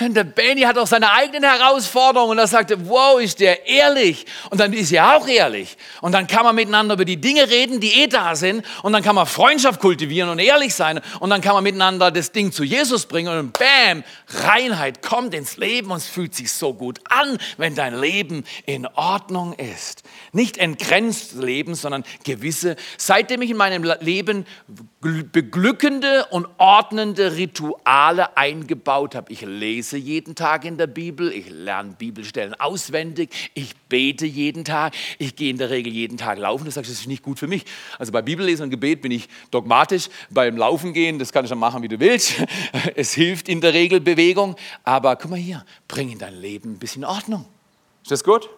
[0.00, 4.26] Und der Benny hat auch seine eigenen Herausforderungen und er sagte, wow, ist der ehrlich.
[4.50, 5.76] Und dann ist er auch ehrlich.
[6.00, 8.64] Und dann kann man miteinander über die Dinge reden, die eh da sind.
[8.82, 11.00] Und dann kann man Freundschaft kultivieren und ehrlich sein.
[11.20, 13.36] Und dann kann man miteinander das Ding zu Jesus bringen.
[13.36, 17.98] Und bam, Reinheit kommt ins Leben und es fühlt sich so gut an, wenn dein
[17.98, 20.02] Leben in Ordnung ist.
[20.32, 24.46] Nicht entgrenzt leben, sondern gewisse, seitdem ich in meinem Leben
[25.00, 29.32] beglückende und ordnende Rituale eingebaut habe.
[29.32, 34.94] Ich lese jeden Tag in der Bibel, ich lerne Bibelstellen auswendig, ich bete jeden Tag,
[35.18, 36.64] ich gehe in der Regel jeden Tag laufen.
[36.64, 37.64] Du sagst, das ist nicht gut für mich.
[37.98, 40.08] Also bei Bibellesen und Gebet bin ich dogmatisch.
[40.30, 42.34] Beim Laufen gehen, das kannst du machen, wie du willst.
[42.94, 44.56] Es hilft in der Regel Bewegung.
[44.84, 47.46] Aber guck mal hier, bring in dein Leben ein bisschen Ordnung.
[48.02, 48.48] Ist das gut?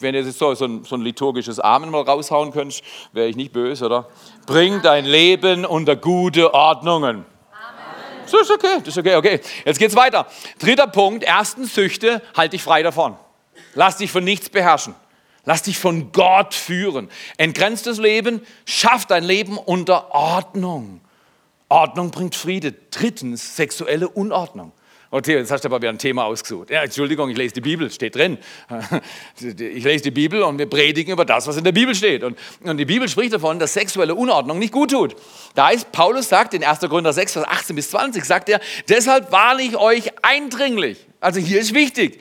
[0.00, 3.36] wenn du jetzt so, so, ein, so ein liturgisches Amen mal raushauen könntest, wäre ich
[3.36, 4.08] nicht böse, oder?
[4.46, 7.24] Bring dein Leben unter gute Ordnungen.
[8.34, 9.40] Das ist okay, das ist okay, okay.
[9.64, 10.26] Jetzt geht's weiter.
[10.58, 13.16] Dritter Punkt, erstens Süchte, halt dich frei davon.
[13.74, 14.94] Lass dich von nichts beherrschen.
[15.44, 17.10] Lass dich von Gott führen.
[17.36, 21.00] Entgrenztes Leben schafft dein Leben unter Ordnung.
[21.68, 22.74] Ordnung bringt Friede.
[22.90, 24.72] Drittens, sexuelle Unordnung.
[25.16, 26.70] Oh Theo, jetzt hast du aber wieder ein Thema ausgesucht.
[26.70, 28.36] Ja, Entschuldigung, ich lese die Bibel, steht drin.
[29.38, 32.24] Ich lese die Bibel und wir predigen über das, was in der Bibel steht.
[32.24, 35.14] Und, und die Bibel spricht davon, dass sexuelle Unordnung nicht gut tut.
[35.54, 36.80] Da heißt, Paulus sagt in 1.
[36.80, 41.06] Korinther 6, Vers 18 bis 20, sagt er, deshalb warne ich euch eindringlich.
[41.20, 42.18] Also hier ist wichtig,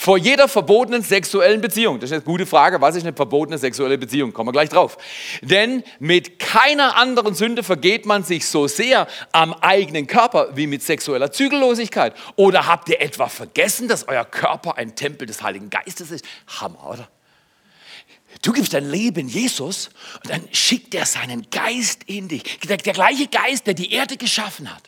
[0.00, 2.00] vor jeder verbotenen sexuellen Beziehung.
[2.00, 2.80] Das ist eine gute Frage.
[2.80, 4.32] Was ist eine verbotene sexuelle Beziehung?
[4.32, 4.96] Kommen wir gleich drauf.
[5.42, 10.82] Denn mit keiner anderen Sünde vergeht man sich so sehr am eigenen Körper wie mit
[10.82, 12.14] sexueller Zügellosigkeit.
[12.36, 16.24] Oder habt ihr etwa vergessen, dass euer Körper ein Tempel des Heiligen Geistes ist?
[16.46, 17.06] Hammer, oder?
[18.40, 19.90] Du gibst dein Leben Jesus
[20.24, 22.58] und dann schickt er seinen Geist in dich.
[22.60, 24.84] Der, der gleiche Geist, der die Erde geschaffen hat.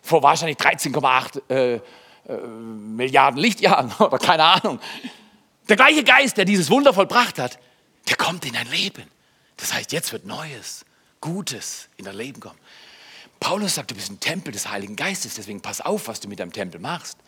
[0.00, 1.80] Vor wahrscheinlich 13,8 äh,
[2.28, 4.80] äh, Milliarden Lichtjahren oder keine Ahnung.
[5.68, 7.58] Der gleiche Geist, der dieses Wunder vollbracht hat,
[8.08, 9.04] der kommt in dein Leben.
[9.56, 10.84] Das heißt, jetzt wird Neues,
[11.20, 12.58] Gutes in dein Leben kommen.
[13.42, 16.38] Paulus sagt, du bist ein Tempel des Heiligen Geistes, deswegen pass auf, was du mit
[16.38, 17.18] deinem Tempel machst.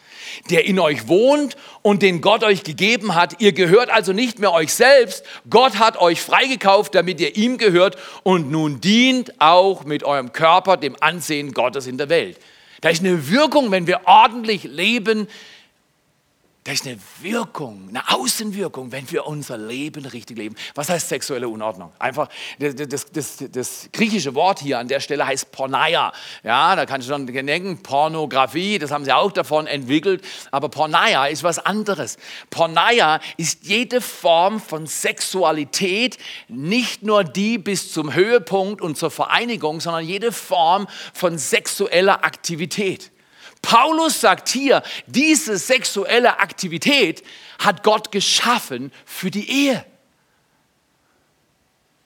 [0.48, 3.40] Der in euch wohnt und den Gott euch gegeben hat.
[3.40, 5.24] Ihr gehört also nicht mehr euch selbst.
[5.50, 10.76] Gott hat euch freigekauft, damit ihr ihm gehört und nun dient auch mit eurem Körper
[10.76, 12.38] dem Ansehen Gottes in der Welt.
[12.84, 15.26] Da ist eine Wirkung, wenn wir ordentlich leben.
[16.64, 20.56] Da ist eine Wirkung, eine Außenwirkung, wenn wir unser Leben richtig leben.
[20.74, 21.92] Was heißt sexuelle Unordnung?
[21.98, 26.10] Einfach, das, das, das, das griechische Wort hier an der Stelle heißt Porneia.
[26.42, 30.24] Ja, da kannst du schon denken, Pornografie, das haben sie auch davon entwickelt.
[30.52, 32.16] Aber Porneia ist was anderes.
[32.48, 36.16] Porneia ist jede Form von Sexualität,
[36.48, 43.10] nicht nur die bis zum Höhepunkt und zur Vereinigung, sondern jede Form von sexueller Aktivität.
[43.64, 47.24] Paulus sagt hier, diese sexuelle Aktivität
[47.58, 49.84] hat Gott geschaffen für die Ehe.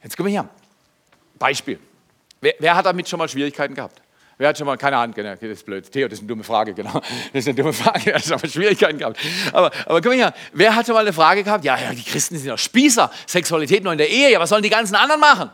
[0.02, 0.48] Jetzt kommen wir hier.
[1.38, 1.80] Beispiel.
[2.40, 4.00] Wer, wer, hat damit schon mal Schwierigkeiten gehabt?
[4.36, 5.90] Wer hat schon mal, keine Ahnung, genau, das ist blöd.
[5.90, 7.00] Theo, das ist eine dumme Frage, genau.
[7.32, 9.18] Das ist eine dumme Frage, hat schon mal Schwierigkeiten gehabt?
[9.52, 11.64] Aber, aber komm her, wer hat schon mal eine Frage gehabt?
[11.64, 14.62] Ja, ja, die Christen sind ja Spießer, Sexualität nur in der Ehe, ja, was sollen
[14.62, 15.50] die ganzen anderen machen?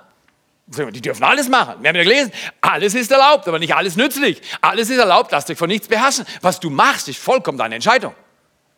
[0.67, 1.83] Die dürfen alles machen.
[1.83, 4.41] Wir haben ja gelesen, alles ist erlaubt, aber nicht alles nützlich.
[4.63, 6.25] Alles ist erlaubt, lass dich von nichts beherrschen.
[6.41, 8.15] Was du machst, ist vollkommen deine Entscheidung.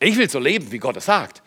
[0.01, 1.42] Ich will so leben, wie Gott es sagt.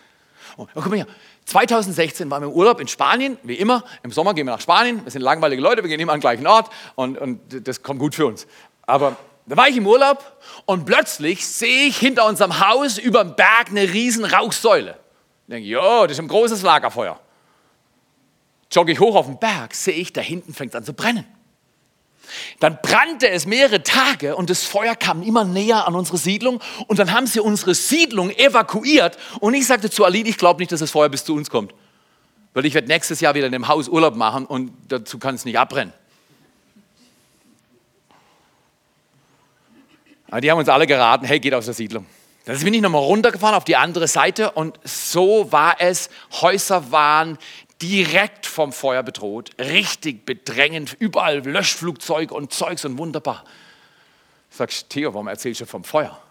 [0.55, 1.07] Und, guck mal hier,
[1.45, 3.83] 2016 waren wir im Urlaub in Spanien, wie immer.
[4.01, 5.03] Im Sommer gehen wir nach Spanien.
[5.03, 7.99] Wir sind langweilige Leute, wir gehen immer an den gleichen Ort und, und das kommt
[7.99, 8.47] gut für uns.
[8.83, 10.23] Aber da war ich im Urlaub
[10.65, 14.97] und plötzlich sehe ich hinter unserem Haus über dem Berg eine riesen Rauchsäule.
[15.47, 17.19] Ich denke, jo, das ist ein großes Lagerfeuer
[18.71, 21.25] jogge ich hoch auf den Berg, sehe ich, da hinten fängt es an zu brennen.
[22.59, 26.99] Dann brannte es mehrere Tage und das Feuer kam immer näher an unsere Siedlung und
[26.99, 30.79] dann haben sie unsere Siedlung evakuiert und ich sagte zu Aline, ich glaube nicht, dass
[30.79, 31.73] das Feuer bis zu uns kommt,
[32.53, 35.45] weil ich werde nächstes Jahr wieder in dem Haus Urlaub machen und dazu kann es
[35.45, 35.93] nicht abbrennen.
[40.29, 42.05] Aber die haben uns alle geraten, hey, geht aus der Siedlung.
[42.45, 46.09] Dann bin ich nochmal runtergefahren auf die andere Seite und so war es.
[46.41, 47.37] Häuser waren
[47.81, 53.45] direkt vom Feuer bedroht, richtig bedrängend, überall Löschflugzeuge und Zeugs und wunderbar.
[54.49, 56.21] Sagst Theo, warum erzählst du vom Feuer?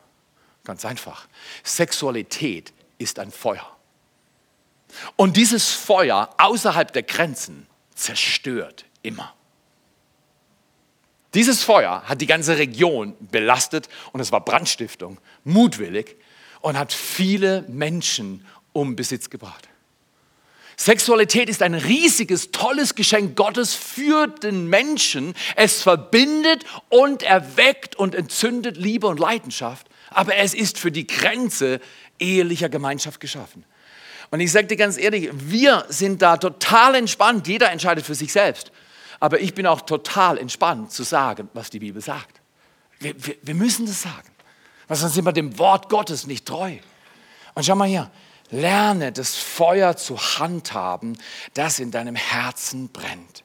[0.65, 1.29] Ganz einfach.
[1.63, 3.67] Sexualität ist ein Feuer.
[5.17, 9.35] Und dieses Feuer außerhalb der Grenzen zerstört immer.
[11.35, 16.17] Dieses Feuer hat die ganze Region belastet und es war Brandstiftung, mutwillig
[16.61, 19.69] und hat viele Menschen um Besitz gebracht.
[20.81, 25.35] Sexualität ist ein riesiges, tolles Geschenk Gottes für den Menschen.
[25.57, 29.89] Es verbindet und erweckt und entzündet Liebe und Leidenschaft.
[30.11, 31.81] Aber es ist für die Grenze
[32.21, 33.65] ehelicher Gemeinschaft geschaffen.
[34.31, 37.49] Und ich sage dir ganz ehrlich, wir sind da total entspannt.
[37.49, 38.71] Jeder entscheidet für sich selbst.
[39.19, 42.41] Aber ich bin auch total entspannt zu sagen, was die Bibel sagt.
[43.01, 44.31] Wir, wir, wir müssen das sagen.
[44.89, 46.77] Sonst sind wir dem Wort Gottes nicht treu.
[47.55, 48.13] Und schau mal hier,
[48.51, 51.19] Lerne das Feuer zu handhaben,
[51.55, 53.45] das in deinem Herzen brennt.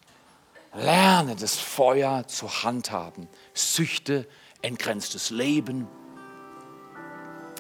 [0.73, 3.27] Lerne das Feuer zu handhaben.
[3.53, 4.27] Süchte,
[4.61, 5.87] entgrenztes Leben,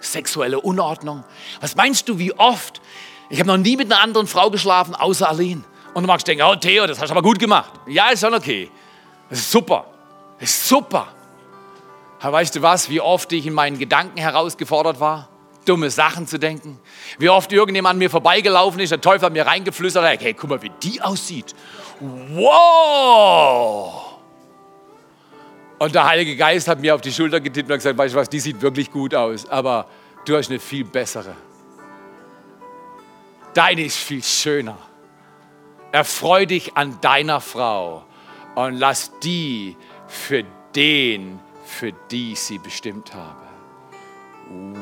[0.01, 1.23] sexuelle Unordnung.
[1.59, 2.81] Was meinst du, wie oft?
[3.29, 5.63] Ich habe noch nie mit einer anderen Frau geschlafen, außer Aline.
[5.93, 7.71] Und du magst denken, oh Theo, das hast du aber gut gemacht.
[7.87, 8.71] Ja, ist schon okay.
[9.29, 9.85] Das ist super.
[10.39, 11.07] Das ist super.
[12.19, 15.29] Aber weißt du was, wie oft ich in meinen Gedanken herausgefordert war?
[15.65, 16.79] Dumme Sachen zu denken.
[17.17, 20.61] Wie oft irgendjemand an mir vorbeigelaufen ist, der Teufel hat mir reingeflüstert, hey, guck mal,
[20.61, 21.55] wie die aussieht.
[21.99, 24.19] Wow!
[25.79, 28.29] Und der Heilige Geist hat mir auf die Schulter getippt und gesagt, weißt du was,
[28.29, 29.87] die sieht wirklich gut aus, aber
[30.25, 31.35] du hast eine viel bessere.
[33.53, 34.77] Deine ist viel schöner.
[35.91, 38.03] Erfreu dich an deiner Frau
[38.55, 39.77] und lass die
[40.07, 40.43] für
[40.75, 43.42] den, für die sie bestimmt habe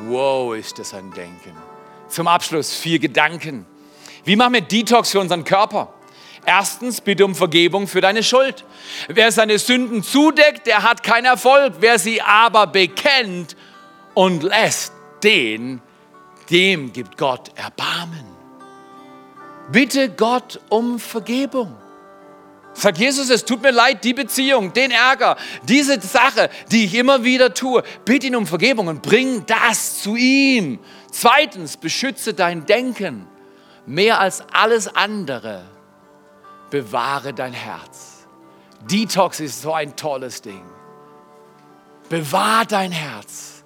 [0.07, 1.55] Wow, ist das ein Denken.
[2.07, 3.65] Zum Abschluss vier Gedanken.
[4.23, 5.93] Wie machen wir Detox für unseren Körper?
[6.45, 8.65] Erstens, bitte um Vergebung für deine Schuld.
[9.07, 11.75] Wer seine Sünden zudeckt, der hat keinen Erfolg.
[11.79, 13.55] Wer sie aber bekennt
[14.13, 14.91] und lässt,
[15.23, 15.81] den,
[16.49, 18.25] dem gibt Gott Erbarmen.
[19.71, 21.75] Bitte Gott um Vergebung.
[22.73, 27.23] Sag Jesus, es tut mir leid, die Beziehung, den Ärger, diese Sache, die ich immer
[27.23, 27.83] wieder tue.
[28.05, 30.79] Bitte ihn um Vergebung und bring das zu ihm.
[31.11, 33.27] Zweitens, beschütze dein Denken.
[33.85, 35.65] Mehr als alles andere,
[36.69, 38.27] bewahre dein Herz.
[38.89, 40.63] Detox ist so ein tolles Ding.
[42.09, 43.63] Bewahre dein Herz.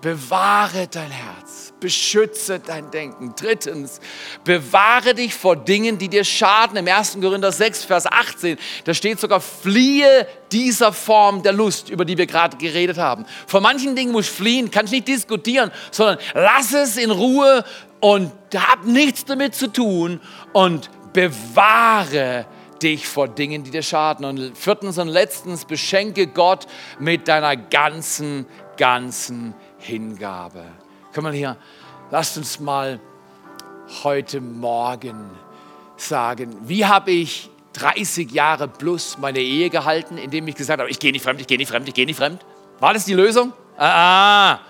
[0.00, 1.67] Bewahre dein Herz.
[1.80, 3.34] Beschütze dein Denken.
[3.36, 4.00] Drittens,
[4.44, 6.76] bewahre dich vor Dingen, die dir schaden.
[6.76, 7.18] Im 1.
[7.20, 12.26] Korinther 6, Vers 18, da steht sogar, fliehe dieser Form der Lust, über die wir
[12.26, 13.26] gerade geredet haben.
[13.46, 17.64] Vor manchen Dingen musst du fliehen, kannst nicht diskutieren, sondern lass es in Ruhe
[18.00, 20.20] und hab nichts damit zu tun
[20.52, 22.46] und bewahre
[22.82, 24.24] dich vor Dingen, die dir schaden.
[24.24, 26.66] Und viertens und letztens, beschenke Gott
[26.98, 30.64] mit deiner ganzen, ganzen Hingabe.
[31.18, 31.56] Komm mal hier,
[32.12, 33.00] lasst uns mal
[34.04, 35.28] heute Morgen
[35.96, 41.00] sagen, wie habe ich 30 Jahre plus meine Ehe gehalten, indem ich gesagt habe, ich
[41.00, 42.46] gehe nicht fremd, ich gehe nicht fremd, ich gehe nicht fremd.
[42.78, 43.52] War das die Lösung?
[43.76, 44.60] Ah, ah.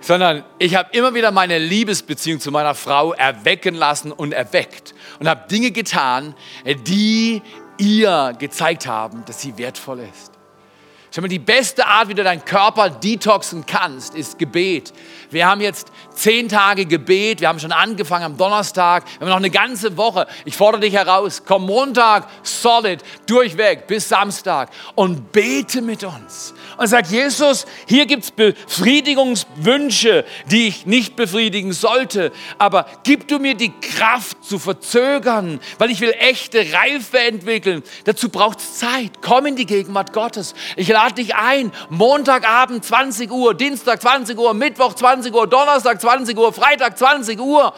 [0.00, 5.30] sondern ich habe immer wieder meine Liebesbeziehung zu meiner Frau erwecken lassen und erweckt und
[5.30, 6.34] habe Dinge getan,
[6.66, 7.40] die
[7.78, 10.39] ihr gezeigt haben, dass sie wertvoll ist.
[11.12, 14.92] Schau mal, die beste Art, wie du deinen Körper detoxen kannst, ist Gebet.
[15.30, 17.40] Wir haben jetzt zehn Tage Gebet.
[17.40, 19.04] Wir haben schon angefangen am Donnerstag.
[19.18, 20.28] Wir haben noch eine ganze Woche.
[20.44, 21.42] Ich fordere dich heraus.
[21.44, 26.54] Komm Montag solid durchweg bis Samstag und bete mit uns.
[26.80, 32.32] Und sag, Jesus, hier gibt es Befriedigungswünsche, die ich nicht befriedigen sollte.
[32.56, 37.82] Aber gib du mir die Kraft zu verzögern, weil ich will echte Reife entwickeln.
[38.04, 39.20] Dazu braucht es Zeit.
[39.20, 40.54] Komm in die Gegenwart Gottes.
[40.74, 41.70] Ich lade dich ein.
[41.90, 47.74] Montagabend 20 Uhr, Dienstag 20 Uhr, Mittwoch 20 Uhr, Donnerstag 20 Uhr, Freitag 20 Uhr.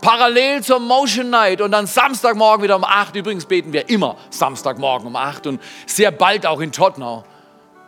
[0.00, 3.14] Parallel zur Motion Night und dann Samstagmorgen wieder um 8.
[3.14, 7.22] Übrigens beten wir immer Samstagmorgen um 8 und sehr bald auch in Tottenau.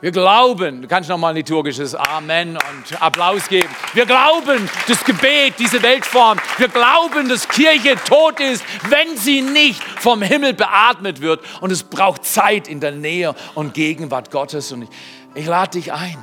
[0.04, 3.70] Wir glauben, du kannst nochmal ein liturgisches Amen und Applaus geben.
[3.94, 9.82] Wir glauben, das Gebet, diese Weltform, wir glauben, dass Kirche tot ist, wenn sie nicht
[9.82, 11.40] vom Himmel beatmet wird.
[11.62, 14.72] Und es braucht Zeit in der Nähe und Gegenwart Gottes.
[14.72, 14.90] Und ich,
[15.36, 16.18] ich lade dich ein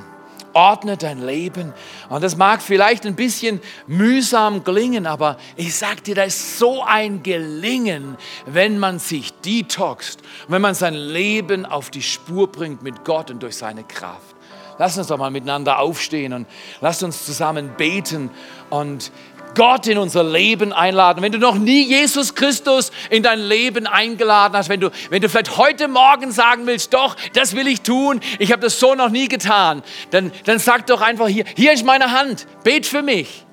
[0.54, 1.72] ordne dein Leben.
[2.08, 6.82] Und das mag vielleicht ein bisschen mühsam klingen, aber ich sag dir, da ist so
[6.82, 13.04] ein Gelingen, wenn man sich detoxt wenn man sein Leben auf die Spur bringt mit
[13.04, 14.34] Gott und durch seine Kraft.
[14.78, 16.46] Lass uns doch mal miteinander aufstehen und
[16.80, 18.30] lass uns zusammen beten
[18.70, 19.12] und
[19.54, 21.22] Gott in unser Leben einladen.
[21.22, 25.28] Wenn du noch nie Jesus Christus in dein Leben eingeladen hast, wenn du, wenn du
[25.28, 29.10] vielleicht heute Morgen sagen willst, doch, das will ich tun, ich habe das so noch
[29.10, 33.44] nie getan, dann, dann sag doch einfach hier, hier ist meine Hand, bet für mich.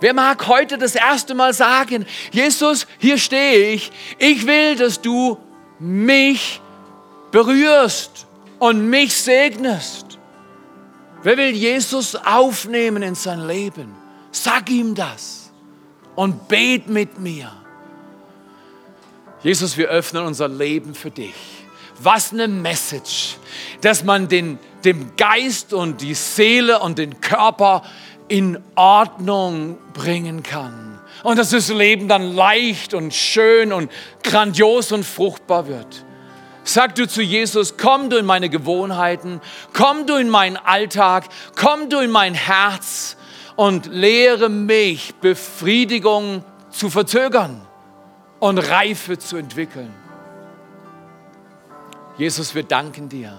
[0.00, 5.38] Wer mag heute das erste Mal sagen, Jesus, hier stehe ich, ich will, dass du
[5.78, 6.60] mich
[7.30, 8.26] berührst
[8.58, 10.18] und mich segnest.
[11.22, 14.05] Wer will Jesus aufnehmen in sein Leben?
[14.42, 15.50] Sag ihm das
[16.14, 17.50] und bet mit mir.
[19.42, 21.34] Jesus, wir öffnen unser Leben für dich.
[22.00, 23.38] Was eine Message,
[23.80, 27.82] dass man den, dem Geist und die Seele und den Körper
[28.28, 31.00] in Ordnung bringen kann.
[31.22, 33.90] Und dass das Leben dann leicht und schön und
[34.22, 36.04] grandios und fruchtbar wird.
[36.62, 39.40] Sag du zu Jesus, komm du in meine Gewohnheiten,
[39.72, 41.24] komm du in meinen Alltag,
[41.54, 43.16] komm du in mein Herz
[43.56, 47.60] und lehre mich, Befriedigung zu verzögern
[48.38, 49.92] und Reife zu entwickeln.
[52.18, 53.38] Jesus, wir danken dir,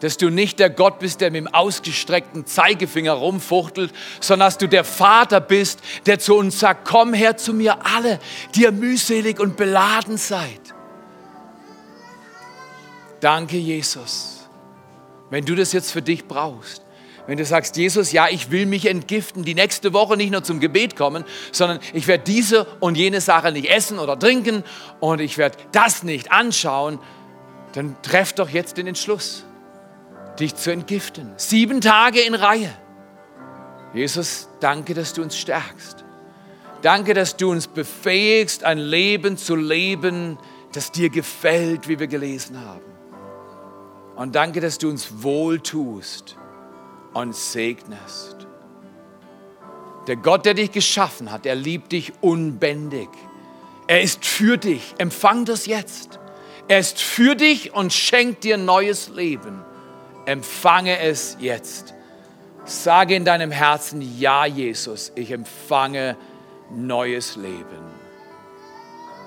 [0.00, 4.68] dass du nicht der Gott bist, der mit dem ausgestreckten Zeigefinger rumfuchtelt, sondern dass du
[4.68, 8.20] der Vater bist, der zu uns sagt, komm her zu mir alle,
[8.54, 10.60] die ihr mühselig und beladen seid.
[13.20, 14.48] Danke, Jesus.
[15.30, 16.82] Wenn du das jetzt für dich brauchst,
[17.28, 20.60] wenn du sagst, Jesus, ja, ich will mich entgiften, die nächste Woche nicht nur zum
[20.60, 24.64] Gebet kommen, sondern ich werde diese und jene Sache nicht essen oder trinken
[24.98, 26.98] und ich werde das nicht anschauen,
[27.74, 29.44] dann treff doch jetzt den Entschluss,
[30.40, 31.34] dich zu entgiften.
[31.36, 32.72] Sieben Tage in Reihe.
[33.92, 36.06] Jesus, danke, dass du uns stärkst.
[36.80, 40.38] Danke, dass du uns befähigst, ein Leben zu leben,
[40.72, 42.80] das dir gefällt, wie wir gelesen haben.
[44.16, 46.37] Und danke, dass du uns wohltust
[47.14, 48.46] und segnest.
[50.06, 53.08] Der Gott, der dich geschaffen hat, er liebt dich unbändig.
[53.86, 54.94] Er ist für dich.
[54.98, 56.18] Empfang das jetzt.
[56.68, 59.62] Er ist für dich und schenkt dir neues Leben.
[60.26, 61.94] Empfange es jetzt.
[62.64, 66.16] Sage in deinem Herzen, ja Jesus, ich empfange
[66.70, 67.82] neues Leben.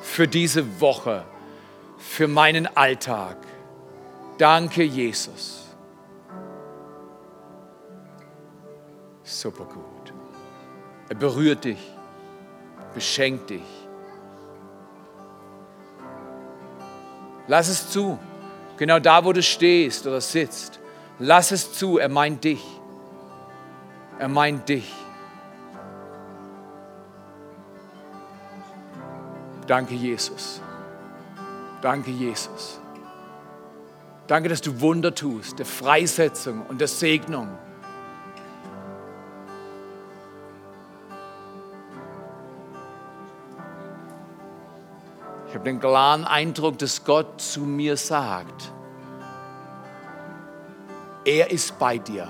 [0.04, 1.26] Für diese Woche,
[1.98, 3.38] für meinen Alltag.
[4.38, 5.61] Danke Jesus.
[9.32, 10.14] Super gut.
[11.08, 11.80] Er berührt dich,
[12.94, 13.64] beschenkt dich.
[17.48, 18.20] Lass es zu,
[18.76, 20.80] genau da, wo du stehst oder sitzt.
[21.18, 22.62] Lass es zu, er meint dich.
[24.20, 24.94] Er meint dich.
[29.66, 30.60] Danke, Jesus.
[31.82, 32.82] Danke, Jesus.
[34.28, 37.58] Danke, dass du Wunder tust, der Freisetzung und der Segnung.
[45.52, 48.72] Ich habe den klaren Eindruck, dass Gott zu mir sagt,
[51.26, 52.30] er ist bei dir.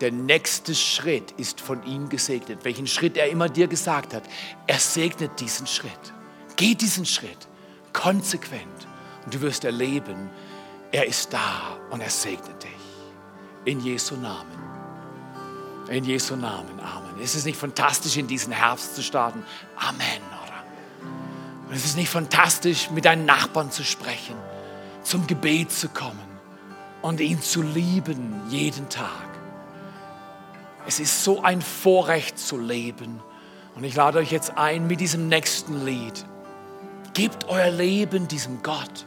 [0.00, 2.64] Der nächste Schritt ist von ihm gesegnet.
[2.64, 4.24] Welchen Schritt er immer dir gesagt hat,
[4.66, 6.12] er segnet diesen Schritt.
[6.56, 7.46] Geh diesen Schritt
[7.92, 8.88] konsequent
[9.24, 10.28] und du wirst erleben,
[10.90, 12.70] er ist da und er segnet dich.
[13.64, 14.58] In Jesu Namen.
[15.88, 16.80] In Jesu Namen.
[16.80, 17.20] Amen.
[17.20, 19.44] Ist es nicht fantastisch, in diesen Herbst zu starten?
[19.76, 20.27] Amen.
[21.68, 24.34] Und es ist nicht fantastisch, mit deinen Nachbarn zu sprechen,
[25.02, 26.18] zum Gebet zu kommen
[27.02, 29.28] und ihn zu lieben jeden Tag.
[30.86, 33.20] Es ist so ein Vorrecht zu leben.
[33.76, 36.24] Und ich lade euch jetzt ein mit diesem nächsten Lied.
[37.12, 39.04] Gebt euer Leben diesem Gott.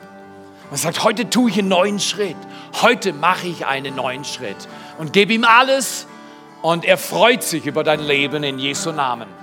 [0.70, 2.38] Und sagt, heute tue ich einen neuen Schritt.
[2.82, 4.56] Heute mache ich einen neuen Schritt.
[5.00, 6.06] Und gebe ihm alles.
[6.62, 9.41] Und er freut sich über dein Leben in Jesu Namen.